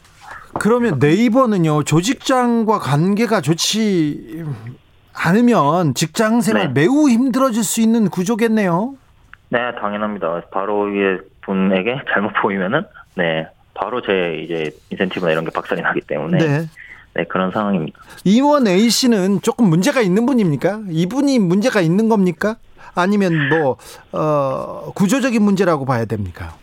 [0.59, 4.45] 그러면 네이버는요 조직장과 관계가 좋지
[5.15, 6.83] 않으면 직장 생활 네.
[6.83, 8.95] 매우 힘들어질 수 있는 구조겠네요.
[9.49, 10.43] 네, 당연합니다.
[10.51, 12.83] 바로 이 분에게 잘못 보이면은,
[13.15, 16.67] 네, 바로 제 이제 인센티브나 이런 게 박살이 나기 때문에, 네,
[17.15, 17.25] 네.
[17.25, 17.99] 그런 상황입니다.
[18.25, 20.83] 임원 A 씨는 조금 문제가 있는 분입니까?
[20.91, 22.57] 이분이 문제가 있는 겁니까?
[22.95, 23.77] 아니면 뭐
[24.13, 26.55] 어, 구조적인 문제라고 봐야 됩니까?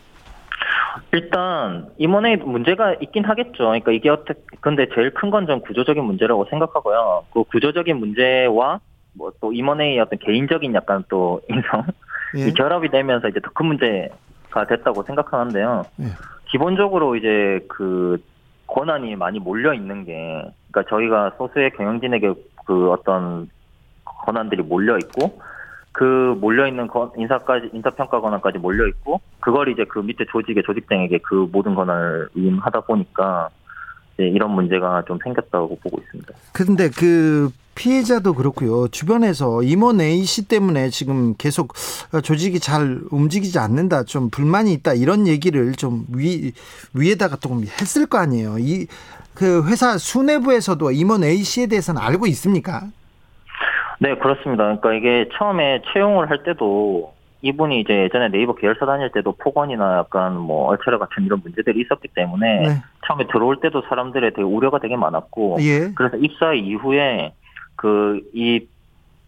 [1.11, 3.57] 일단 임원회 문제가 있긴 하겠죠.
[3.57, 7.25] 그러니까 이게 어떻게 근데 제일 큰건좀 구조적인 문제라고 생각하고요.
[7.31, 8.79] 그 구조적인 문제와
[9.13, 11.91] 뭐 또 임원회의 어떤 개인적인 약간 또 인성 예.
[12.35, 15.83] 이 결합이 되면서 이제 더 큰 문제가 됐다고 생각하는데요.
[16.01, 16.05] 예.
[16.49, 18.17] 기본적으로 이제 그
[18.67, 22.33] 권한이 많이 몰려 있는 게 그러니까 저희가 소수의 경영진에게
[22.65, 23.49] 그 어떤
[24.05, 25.39] 권한들이 몰려 있고
[25.91, 31.47] 그 몰려 있는 인사까지 인사평가 권한까지 몰려 있고 그걸 이제 그 밑에 조직의 조직장에게 그
[31.51, 33.49] 모든 권한을 위임하다 보니까
[34.17, 36.33] 이런 문제가 좀 생겼다고 보고 있습니다.
[36.53, 38.87] 근데 그 피해자도 그렇고요.
[38.89, 41.73] 주변에서 임원 A 씨 때문에 지금 계속
[42.23, 46.51] 조직이 잘 움직이지 않는다, 좀 불만이 있다 이런 얘기를 좀 위
[46.93, 48.57] 위에다가 조금 했을 거 아니에요.
[48.59, 48.87] 이
[49.35, 52.83] 그 회사 수뇌부에서도 임원 A 씨에 대해서는 알고 있습니까?
[53.99, 54.63] 네, 그렇습니다.
[54.77, 60.37] 그러니까 이게 처음에 채용을 할 때도 이분이 이제 예전에 네이버 계열사 다닐 때도 폭언이나 약간
[60.37, 62.81] 뭐 얼차려 같은 이런 문제들이 있었기 때문에 네.
[63.07, 65.91] 처음에 들어올 때도 사람들의 되게 우려가 되게 많았고 예.
[65.95, 67.33] 그래서 입사 이후에
[67.83, 68.65] 그 이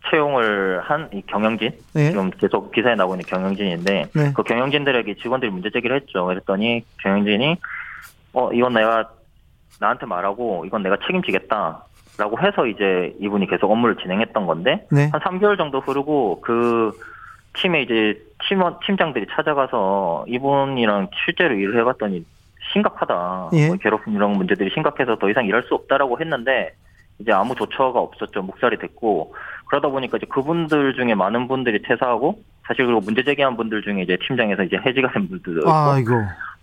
[0.10, 2.10] 채용을 한 이 경영진 네.
[2.12, 4.34] 지금 계속 기사에 나오고 있는 경영진인데 네.
[4.34, 6.26] 그 경영진들에게 직원들이 문제 제기를 했죠.
[6.26, 7.58] 그랬더니 경영진이
[8.34, 9.10] 어 이건 내가
[9.80, 11.84] 나한테 말하고 이건 내가 책임지겠다.
[12.18, 15.10] 라고 해서 이제 이분이 계속 업무를 진행했던 건데 네.
[15.12, 16.98] 한 3개월 정도 흐르고 그
[17.56, 22.26] 팀에 이제 팀원 팀장들이 찾아가서 이분이랑 실제로 일을 해봤더니
[22.72, 23.50] 심각하다.
[23.54, 23.68] 예.
[23.68, 26.74] 뭐 괴롭힘 이런 문제들이 심각해서 더 이상 일할 수 없다라고 했는데
[27.20, 28.42] 이제 아무 조처가 없었죠.
[28.42, 29.34] 묵살이 됐고
[29.68, 34.18] 그러다 보니까 이제 그분들 중에 많은 분들이 퇴사하고 사실 그리고 문제 제기한 분들 중에 이제
[34.28, 36.12] 팀장에서 이제 해지가 된 분들도 있고 아이고.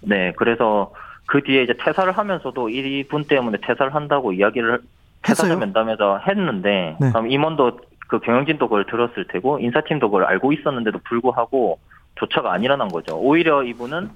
[0.00, 0.92] 네 그래서
[1.26, 4.80] 그 뒤에 이제 퇴사를 하면서도 이분 때문에 퇴사를 한다고 이야기를
[5.22, 5.57] 퇴사자?
[5.57, 7.11] 면담에서 했는데 네.
[7.11, 7.78] 그럼 임원도
[8.09, 11.78] 그 경영진도 그걸 들었을 테고 인사팀도 그걸 알고 있었는데도 불구하고
[12.16, 13.16] 조처가 안 일어난 거죠.
[13.16, 14.11] 오히려 이분은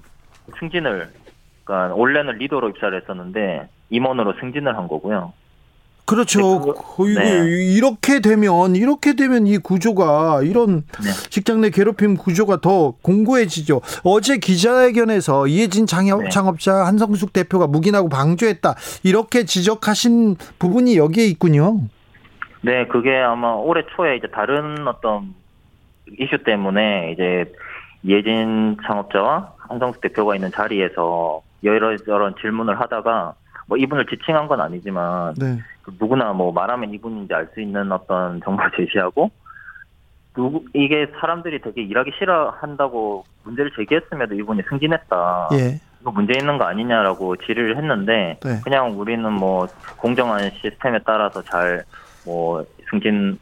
[0.59, 1.09] 승진을
[1.63, 5.33] 그러니까 원래는 리더로 입사를 했었는데 임원으로 승진을 한 거고요.
[6.07, 6.39] 그렇죠.
[6.99, 7.75] 이거 네.
[7.75, 11.09] 이렇게 되면 이렇게 되면 이 구조가 이런 네.
[11.29, 13.81] 직장 내 괴롭힘 구조가 더 공고해지죠.
[14.05, 16.29] 어제 기자회견에서 이해진 창업, 네.
[16.29, 21.81] 창업자 한성숙 대표가 묵인하고 방조했다 이렇게 지적하신 부분이 여기에 있군요.
[22.61, 25.35] 네, 그게 아마 올해 초에 이제 다른 어떤
[26.17, 27.51] 이슈 때문에 이제
[28.05, 33.33] 예진 창업자와 한성숙 대표가 있는 자리에서 여러저런 질문을 하다가
[33.67, 35.59] 뭐 이분을 지칭한 건 아니지만 네.
[35.83, 39.29] 그 누구나 뭐 말하면 이분인지 알 수 있는 어떤 정보를 제시하고
[40.33, 45.49] 누구 이게 사람들이 되게 일하기 싫어한다고 문제를 제기했음에도 이분이 승진했다.
[45.53, 45.79] 예.
[46.01, 48.61] 이거 문제 있는 거 아니냐라고 질의를 했는데 네.
[48.63, 51.83] 그냥 우리는 뭐 공정한 시스템에 따라서 잘
[52.27, 53.39] 뭐 승진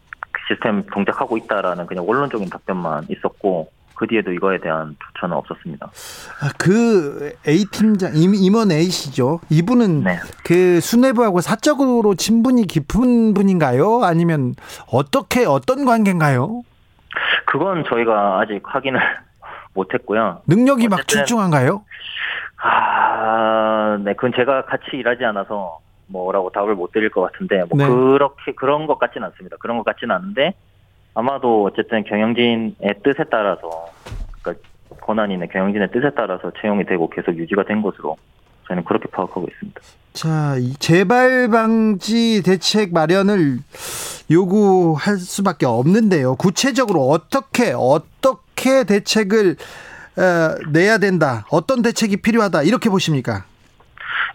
[0.48, 5.88] 시스템 동작하고 있다라는 그냥 원론적인 답변만 있었고 그 뒤에도 이거에 대한 조처는 없었습니다.
[5.88, 9.40] 아, 그 A 팀장 임원 A 씨죠.
[9.50, 10.20] 이분은 네.
[10.44, 14.04] 그 수뇌부하고 사적으로 친분이 깊은 분인가요?
[14.04, 14.54] 아니면
[14.92, 16.62] 어떻게 어떤 관계인가요?
[17.46, 19.00] 그건 저희가 아직 확인을
[19.74, 20.42] 못했고요.
[20.48, 21.84] 능력이 막 출중한가요?
[22.62, 27.88] 아, 네, 그건 제가 같이 일하지 않아서 뭐라고 답을 못 드릴 것 같은데 뭐 네.
[27.88, 29.58] 그렇게 그런 것 같지는 않습니다.
[29.60, 30.54] 그런 것 같지는 않은데
[31.16, 33.88] 아마도 어쨌든 경영진의 뜻에 따라서
[34.42, 34.68] 그러니까
[35.02, 38.18] 권한인의 경영진의 뜻에 따라서 채용이 되고 계속 유지가 된 것으로
[38.68, 39.82] 저는 그렇게 파악하고 있습니다.
[40.14, 43.60] 자, 이 재발 방지 대책 마련을
[44.32, 46.36] 요구할 수밖에 없는데요.
[46.36, 49.56] 구체적으로 어떻게 어떻게 대책을
[50.18, 51.46] 어, 내야 된다.
[51.52, 52.64] 어떤 대책이 필요하다.
[52.64, 53.46] 이렇게 보십니까?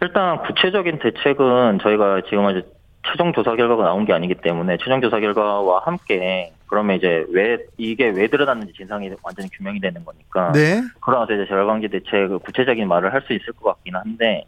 [0.03, 2.65] 일단 구체적인 대책은 저희가 지금 아직
[3.11, 8.09] 최종 조사 결과가 나온 게 아니기 때문에 최종 조사 결과와 함께 그러면 이제 왜 이게
[8.09, 10.81] 왜 드러났는지 진상이 완전히 규명이 되는 거니까 네.
[11.01, 14.45] 그러나서 이제 재발방지 대책을 구체적인 말을 할 수 있을 것 같긴 한데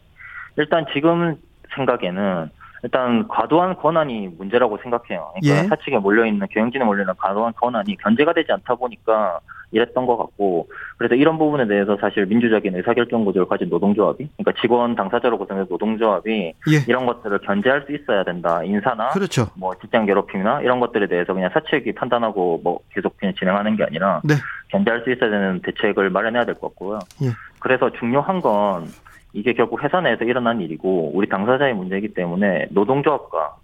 [0.56, 1.36] 일단 지금
[1.74, 2.50] 생각에는
[2.84, 5.32] 일단 과도한 권한이 문제라고 생각해요.
[5.40, 5.68] 그러니까 예.
[5.68, 9.38] 사측에 몰려 있는 경영진에 몰려 있는 과도한 권한이 견제가 되지 않다 보니까
[9.72, 10.68] 이랬던 것 같고
[10.98, 16.30] 그래서 이런 부분에 대해서 사실 민주적인 의사결정 구조를 가진 노동조합이 그러니까 직원 당사자로 구성된 노동조합이
[16.70, 16.76] 예.
[16.86, 19.48] 이런 것들을 견제할 수 있어야 된다 인사나 그렇죠.
[19.56, 24.20] 뭐 직장 괴롭힘이나 이런 것들에 대해서 그냥 사측이 판단하고 뭐 계속 그냥 진행하는 게 아니라
[24.24, 24.34] 네.
[24.68, 26.98] 견제할 수 있어야 되는 대책을 마련해야 될 것 같고요.
[27.22, 27.30] 예.
[27.58, 28.86] 그래서 중요한 건
[29.32, 33.56] 이게 결국 회사 내에서 일어난 일이고 우리 당사자의 문제이기 때문에 노동조합과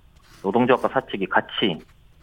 [0.42, 1.78] 노동조합과 사측이 같이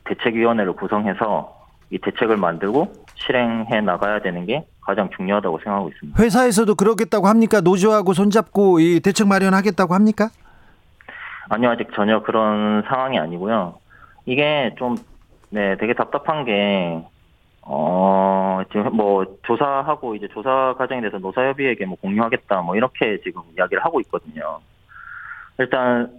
[0.06, 1.55] 대책위원회를 구성해서
[1.92, 6.22] 이 대책을 만들고 실행해 나가야 되는 게 가장 중요하다고 생각하고 있습니다.
[6.22, 7.62] 회사에서도 그러겠다고 합니까?
[7.62, 10.30] 노조하고 손잡고 이 대책 마련하겠다고 합니까?
[11.50, 13.76] 아니요, 아직 전혀 그런 상황이 아니고요.
[14.26, 14.96] 이게 좀,
[15.50, 17.04] 네, 되게 답답한 게,
[17.62, 23.84] 어, 지금 뭐, 조사하고 이제 조사 과정에 대해서 노사협의회에게 뭐 공유하겠다, 뭐, 이렇게 지금 이야기를
[23.86, 24.60] 하고 있거든요.
[25.60, 26.12] 일단.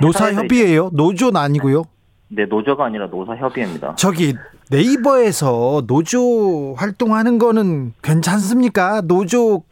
[0.00, 0.90] 노사협의회요?
[0.92, 1.82] 노조는 아니고요?
[2.28, 3.94] 네, 노조가 아니라 노사협의회입니다.
[3.96, 4.34] 저기,
[4.70, 9.00] 네이버에서 노조 활동하는 거는 괜찮습니까?
[9.02, 9.62] 노조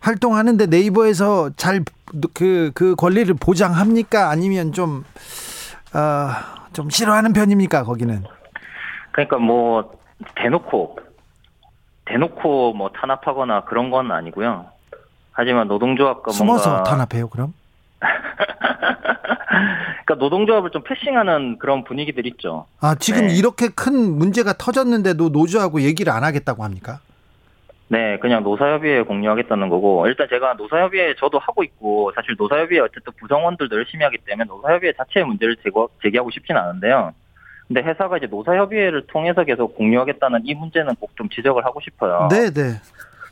[0.00, 1.84] 활동하는데 네이버에서 잘
[2.32, 4.30] 그, 그 권리를 보장합니까?
[4.30, 5.04] 아니면 좀,
[5.94, 6.30] 어,
[6.72, 7.84] 좀 싫어하는 편입니까?
[7.84, 8.24] 거기는?
[9.12, 9.92] 그러니까 뭐,
[10.36, 10.98] 대놓고,
[12.06, 14.66] 대놓고 뭐 탄압하거나 그런 건 아니고요.
[15.32, 16.90] 하지만 노동조합과 숨어서 뭔가.
[16.90, 17.52] 탄압해요, 그럼?
[20.04, 22.66] 그러니까 노동조합을 좀 패싱하는 그런 분위기들 있죠.
[22.80, 23.34] 아 지금 네.
[23.34, 27.00] 이렇게 큰 문제가 터졌는데도 노조하고 얘기를 안 하겠다고 합니까?
[27.88, 33.76] 네, 그냥 노사협의회 공유하겠다는 거고 일단 제가 노사협의회 저도 하고 있고 사실 노사협의회 어쨌든 구성원들도
[33.76, 37.12] 열심히 하기 때문에 노사협의회 자체의 문제를 제거, 제기하고 싶지는 않은데요.
[37.68, 42.28] 근데 회사가 이제 노사협의회를 통해서 계속 공유하겠다는 이 문제는 꼭 좀 지적을 하고 싶어요.
[42.30, 42.80] 네, 네.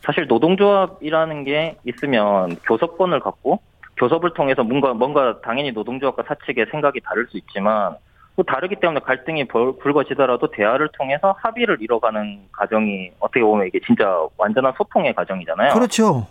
[0.03, 3.61] 사실 노동조합이라는 게 있으면 교섭권을 갖고
[4.03, 7.95] 교섭을 통해서 뭔가 뭔가 당연히 노동조합과 사측의 생각이 다를 수 있지만
[8.35, 14.73] 또 다르기 때문에 갈등이 불거지더라도 대화를 통해서 합의를 이뤄가는 과정이 어떻게 보면 이게 진짜 완전한
[14.77, 15.75] 소통의 과정이잖아요.
[15.75, 16.27] 그렇죠.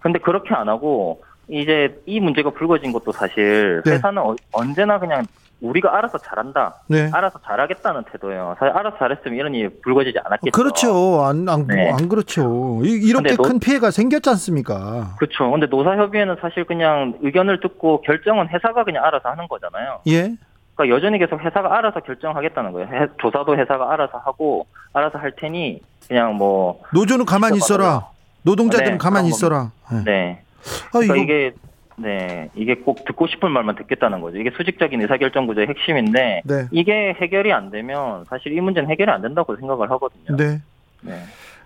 [0.00, 3.92] 근데 그렇게 안 하고 이제 이 문제가 불거진 것도 사실 네.
[3.92, 5.24] 회사는 어, 언제나 그냥
[5.60, 6.76] 우리가 알아서 잘한다.
[6.86, 7.10] 네.
[7.12, 8.56] 알아서 잘하겠다는 태도예요.
[8.58, 10.50] 사실 알아서 잘했으면 이런 일이 불거지지 않았겠죠.
[10.52, 11.22] 그렇죠.
[11.24, 11.90] 안, 안, 네.
[11.90, 12.80] 안 그렇죠.
[12.82, 15.14] 이 렇게 큰 노, 피해가 생겼지 않습니까?
[15.18, 15.50] 그렇죠.
[15.50, 20.00] 근데 노사협의회는 사실 그냥 의견을 듣고 결정은 회사가 그냥 알아서 하는 거잖아요.
[20.08, 20.34] 예.
[20.74, 22.88] 그러니까 여전히 계속 회사가 알아서 결정하겠다는 거예요.
[22.88, 28.06] 해, 조사도 회사가 알아서 하고 알아서 할 테니 그냥 뭐 노조는 가만히 있어라.
[28.42, 29.72] 노동자들은 네, 가만히 있어라.
[29.92, 30.04] 네.
[30.04, 30.42] 네.
[30.88, 31.16] 아, 그러니까.
[31.16, 31.52] 이게
[32.00, 34.38] 네, 이게 꼭 듣고 싶은 말만 듣겠다는 거죠.
[34.38, 36.68] 이게 수직적인 의사결정 구조의 핵심인데 네.
[36.70, 40.36] 이게 해결이 안 되면 사실 이 문제는 해결이 안 된다고 생각을 하거든요.
[40.36, 40.62] 네.
[41.02, 41.12] 네.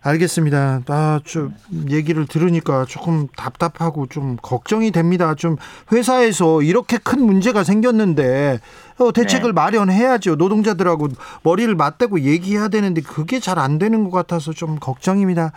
[0.07, 0.82] 알겠습니다.
[0.88, 1.55] 아, 좀
[1.88, 5.34] 얘기를 들으니까 조금 답답하고 좀 걱정이 됩니다.
[5.34, 5.57] 좀
[5.92, 8.61] 회사에서 이렇게 큰 문제가 생겼는데
[8.98, 9.52] 어, 대책을 네.
[9.55, 10.34] 마련해야죠.
[10.36, 11.09] 노동자들하고
[11.42, 15.52] 머리를 맞대고 얘기해야 되는데 그게 잘 안 되는 것 같아서 좀 걱정입니다.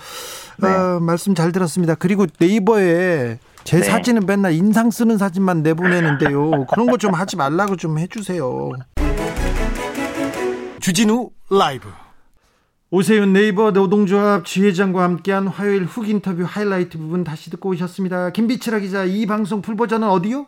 [0.59, 0.67] 네.
[0.69, 1.95] 어, 말씀 잘 들었습니다.
[1.95, 3.83] 그리고 네이버에 제 네.
[3.83, 6.65] 사진은 맨날 인상 쓰는 사진만 내보내는데요.
[6.67, 8.69] 그런 거 좀 하지 말라고 좀 해주세요.
[10.79, 11.89] 주진우 라이브.
[12.89, 18.29] 오세훈 네이버 노동조합 지회장과 함께한 화요일 훅 인터뷰 하이라이트 부분 다시 듣고 오셨습니다.
[18.29, 20.47] 김비치라 기자, 이 방송 풀버전은 어디요?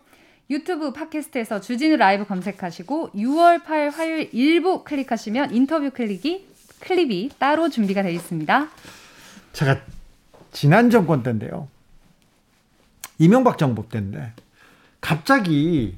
[0.49, 6.47] 유튜브 팟캐스트에서 주진우 라이브 검색하시고 6월 8일 화요일 일부 클릭하시면 인터뷰 클릭이
[6.79, 8.69] 클립이 따로 준비가 되어 있습니다.
[9.51, 9.81] 제가
[10.53, 11.67] 지난 정권 때인데요.
[13.17, 14.31] 이명박 정부 때인데
[15.01, 15.97] 갑자기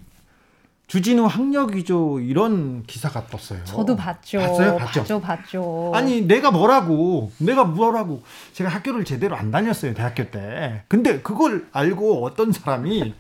[0.92, 3.64] 주진우 학력 위조 이런 기사가 떴어요.
[3.64, 4.40] 저도 봤죠.
[4.40, 4.76] 봤어요?
[4.76, 5.00] 봤죠?
[5.00, 5.92] 봤죠, 봤죠.
[5.96, 8.22] 아니 내가 뭐라고 내가 뭐라고
[8.52, 10.84] 제가 학교를 제대로 안 다녔어요 대학교 때.
[10.90, 13.14] 근데 그걸 알고 어떤 사람이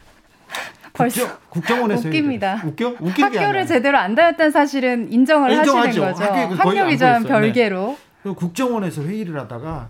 [0.91, 2.61] 벌써 국정, 원에서 웃깁니다.
[2.65, 2.95] 웃겨?
[2.99, 3.65] 웃긴 학교를 아니야.
[3.65, 6.03] 제대로 안 다녔다는 사실은 인정을 인정하죠.
[6.03, 6.55] 하시는 거죠.
[6.55, 7.22] 학력 안 위조는.
[7.22, 7.28] 네.
[7.30, 7.97] 별개로.
[8.36, 9.88] 국정원에서 회의를 하다가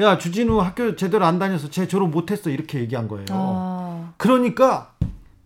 [0.00, 3.26] 야 주진우 학교 제대로 안 다녀서 쟤 졸업 못했어 이렇게 얘기한 거예요.
[3.30, 4.12] 아.
[4.16, 4.91] 그러니까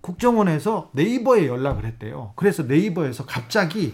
[0.06, 2.32] 국정원에서 네이버에 연락을 했대요.
[2.36, 3.92] 그래서 네이버에서 갑자기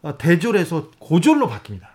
[0.00, 1.92] 어, 대졸에서 고졸로 바뀝니다.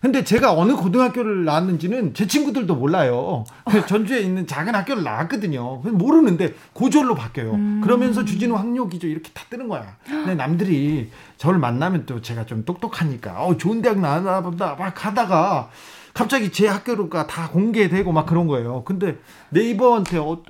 [0.00, 3.44] 근데 제가 어느 고등학교를 나왔는지는 제 친구들도 몰라요.
[3.64, 5.78] 그 전주에 있는 작은 학교를 나왔거든요.
[5.78, 7.52] 모르는데 고졸로 바뀌어요.
[7.52, 7.80] 음.
[7.82, 9.06] 그러면서 주진우 학력이죠.
[9.06, 9.96] 이렇게 다 뜨는 거야.
[10.04, 15.70] 근데 남들이 저를 만나면 또 제가 좀 똑똑하니까 어, 좋은 대학 나왔나 보다 막 하다가
[16.12, 18.84] 갑자기 제 학교가 다 공개되고 막 그런 거예요.
[18.84, 19.18] 근데
[19.50, 20.42] 네이버한테 어,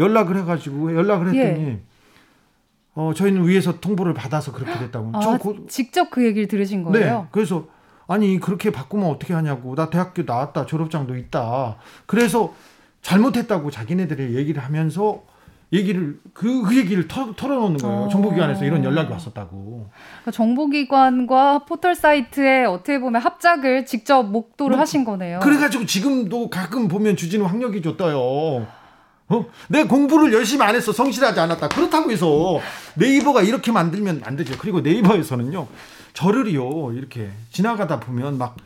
[0.00, 1.80] 연락을 해가지고 연락을 했더니 예.
[2.94, 5.10] 어 저희는 위에서 통보를 받아서 그렇게 됐다고.
[5.14, 7.00] 아, 저 고, 직접 그 얘기를 들으신 네.
[7.00, 7.28] 거예요?
[7.30, 7.66] 그래서
[8.08, 9.76] 아니 그렇게 바꾸면 어떻게 하냐고.
[9.76, 10.66] 나 대학교 나왔다.
[10.66, 11.76] 졸업장도 있다.
[12.06, 12.52] 그래서
[13.02, 15.22] 잘못했다고 자기네들이 얘기를 하면서
[15.72, 17.96] 얘기를 그, 그 얘기를 터, 털어놓는 거예요.
[18.02, 18.08] 어.
[18.08, 19.88] 정보기관에서 이런 연락이 왔었다고.
[19.92, 25.38] 그러니까 정보기관과 포털 사이트에 어떻게 보면 합작을 직접 목도를 뭐, 하신 거네요.
[25.40, 28.66] 그래가지고 지금도 가끔 보면 주진우 학력이 줬어요.
[29.30, 29.46] 어?
[29.68, 30.92] 내 공부를 열심히 안 했어.
[30.92, 31.68] 성실하지 않았다.
[31.68, 32.60] 그렇다고 해서
[32.94, 34.56] 네이버가 이렇게 만들면 안 되죠.
[34.58, 35.66] 그리고 네이버에서는요.
[36.12, 36.92] 저를요.
[36.94, 38.56] 이렇게 지나가다 보면 막,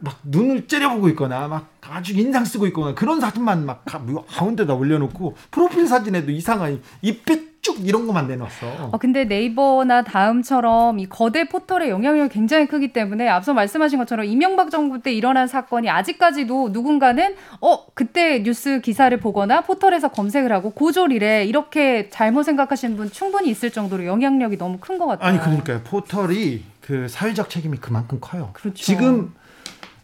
[0.00, 4.74] 막 눈을 째려보고 있거나 막 아주 인상 쓰고 있거나 그런 사진만 막 가- 뭐 가운데다
[4.74, 8.90] 올려놓고 프로필 사진에도 이상한 입배 쭉 이런 것만 내놨어.
[8.92, 14.70] 어, 근데 네이버나 다음처럼 이 거대 포털의 영향력이 굉장히 크기 때문에 앞서 말씀하신 것처럼 이명박
[14.70, 21.46] 정부 때 일어난 사건이 아직까지도 누군가는 어 그때 뉴스 기사를 보거나 포털에서 검색을 하고 고졸이래
[21.46, 25.28] 이렇게 잘못 생각하시는 분 충분히 있을 정도로 영향력이 너무 큰 것 같아요.
[25.28, 25.80] 아니 그러니까요.
[25.82, 28.50] 포털이 그 사회적 책임이 그만큼 커요.
[28.52, 28.76] 그렇죠.
[28.82, 29.34] 지금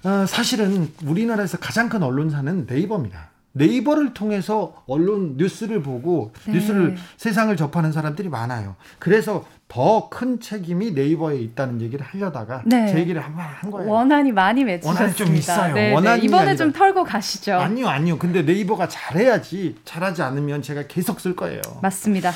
[0.04, 3.30] 어, 사실은 우리나라에서 가장 큰 언론사는 네이버입니다.
[3.56, 6.54] 네이버를 통해서 언론 뉴스를 보고 네.
[6.54, 8.74] 뉴스를 세상을 접하는 사람들이 많아요.
[8.98, 12.88] 그래서 더 큰 책임이 네이버에 있다는 얘기를 하려다가 네.
[12.92, 13.90] 제 얘기를 한번 한 거예요.
[13.90, 15.00] 원한이 많이 맺히셨습니다.
[15.02, 15.72] 원한이 좀 있어요.
[15.74, 15.94] 네, 네.
[15.94, 16.56] 원한이 이번에 아니라.
[16.56, 17.54] 좀 털고 가시죠.
[17.54, 18.18] 아니요, 아니요.
[18.18, 21.60] 근데 네이버가 잘해야지 잘하지 않으면 제가 계속 쓸 거예요.
[21.80, 22.32] 맞습니다.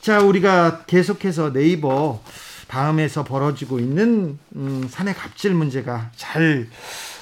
[0.00, 2.20] 자, 우리가 계속해서 네이버
[2.68, 6.68] 다음에서 벌어지고 있는 음, 사내 갑질 문제가 잘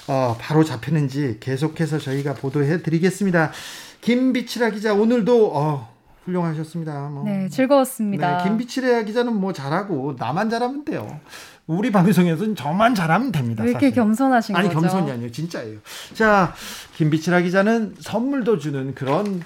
[0.08, 3.52] 어, 바로 잡히는지 계속해서 저희가 보도해 드리겠습니다.
[4.00, 5.94] 김비치라 기자 오늘도 어,
[6.24, 7.08] 훌륭하셨습니다.
[7.08, 7.24] 뭐.
[7.24, 8.38] 네, 즐거웠습니다.
[8.38, 11.20] 네, 김비치라 기자는 뭐 잘하고 나만 잘하면 돼요.
[11.68, 13.64] 우리 방송에서는 저만 잘하면 됩니다.
[13.64, 13.94] 왜 이렇게 사실.
[13.96, 14.80] 겸손하신 아니 거죠?
[14.80, 15.78] 겸손이 아니에요 진짜예요
[16.14, 16.54] 자
[16.94, 19.42] 김비치라 기자는 선물도 주는 그런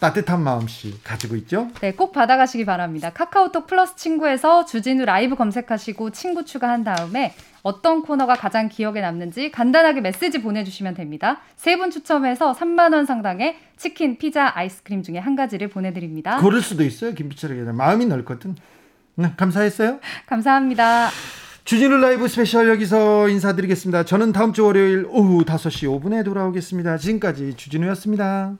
[0.00, 3.10] 따뜻한 마음씨 가지고 있죠 네, 꼭 받아가시기 바랍니다.
[3.10, 10.00] 카카오톡 플러스 친구에서 주진우 라이브 검색하시고 친구 추가한 다음에 어떤 코너가 가장 기억에 남는지 간단하게
[10.00, 11.40] 메시지 보내주시면 됩니다.
[11.56, 16.38] 세 분 추첨해서 3만 원 상당의 치킨, 피자, 아이스크림 중에 한 가지를 보내드립니다.
[16.38, 18.54] 고를 수도 있어요 기자 마음이 넓거든
[19.16, 21.08] 네, 감사했어요 감사합니다.
[21.64, 28.56] 주진우 라이브 스페셜 여기서 인사드리겠습니다 저는 다음 주 월요일 오후 5시 5분에 돌아오겠습니다 지금까지 주진우였습니다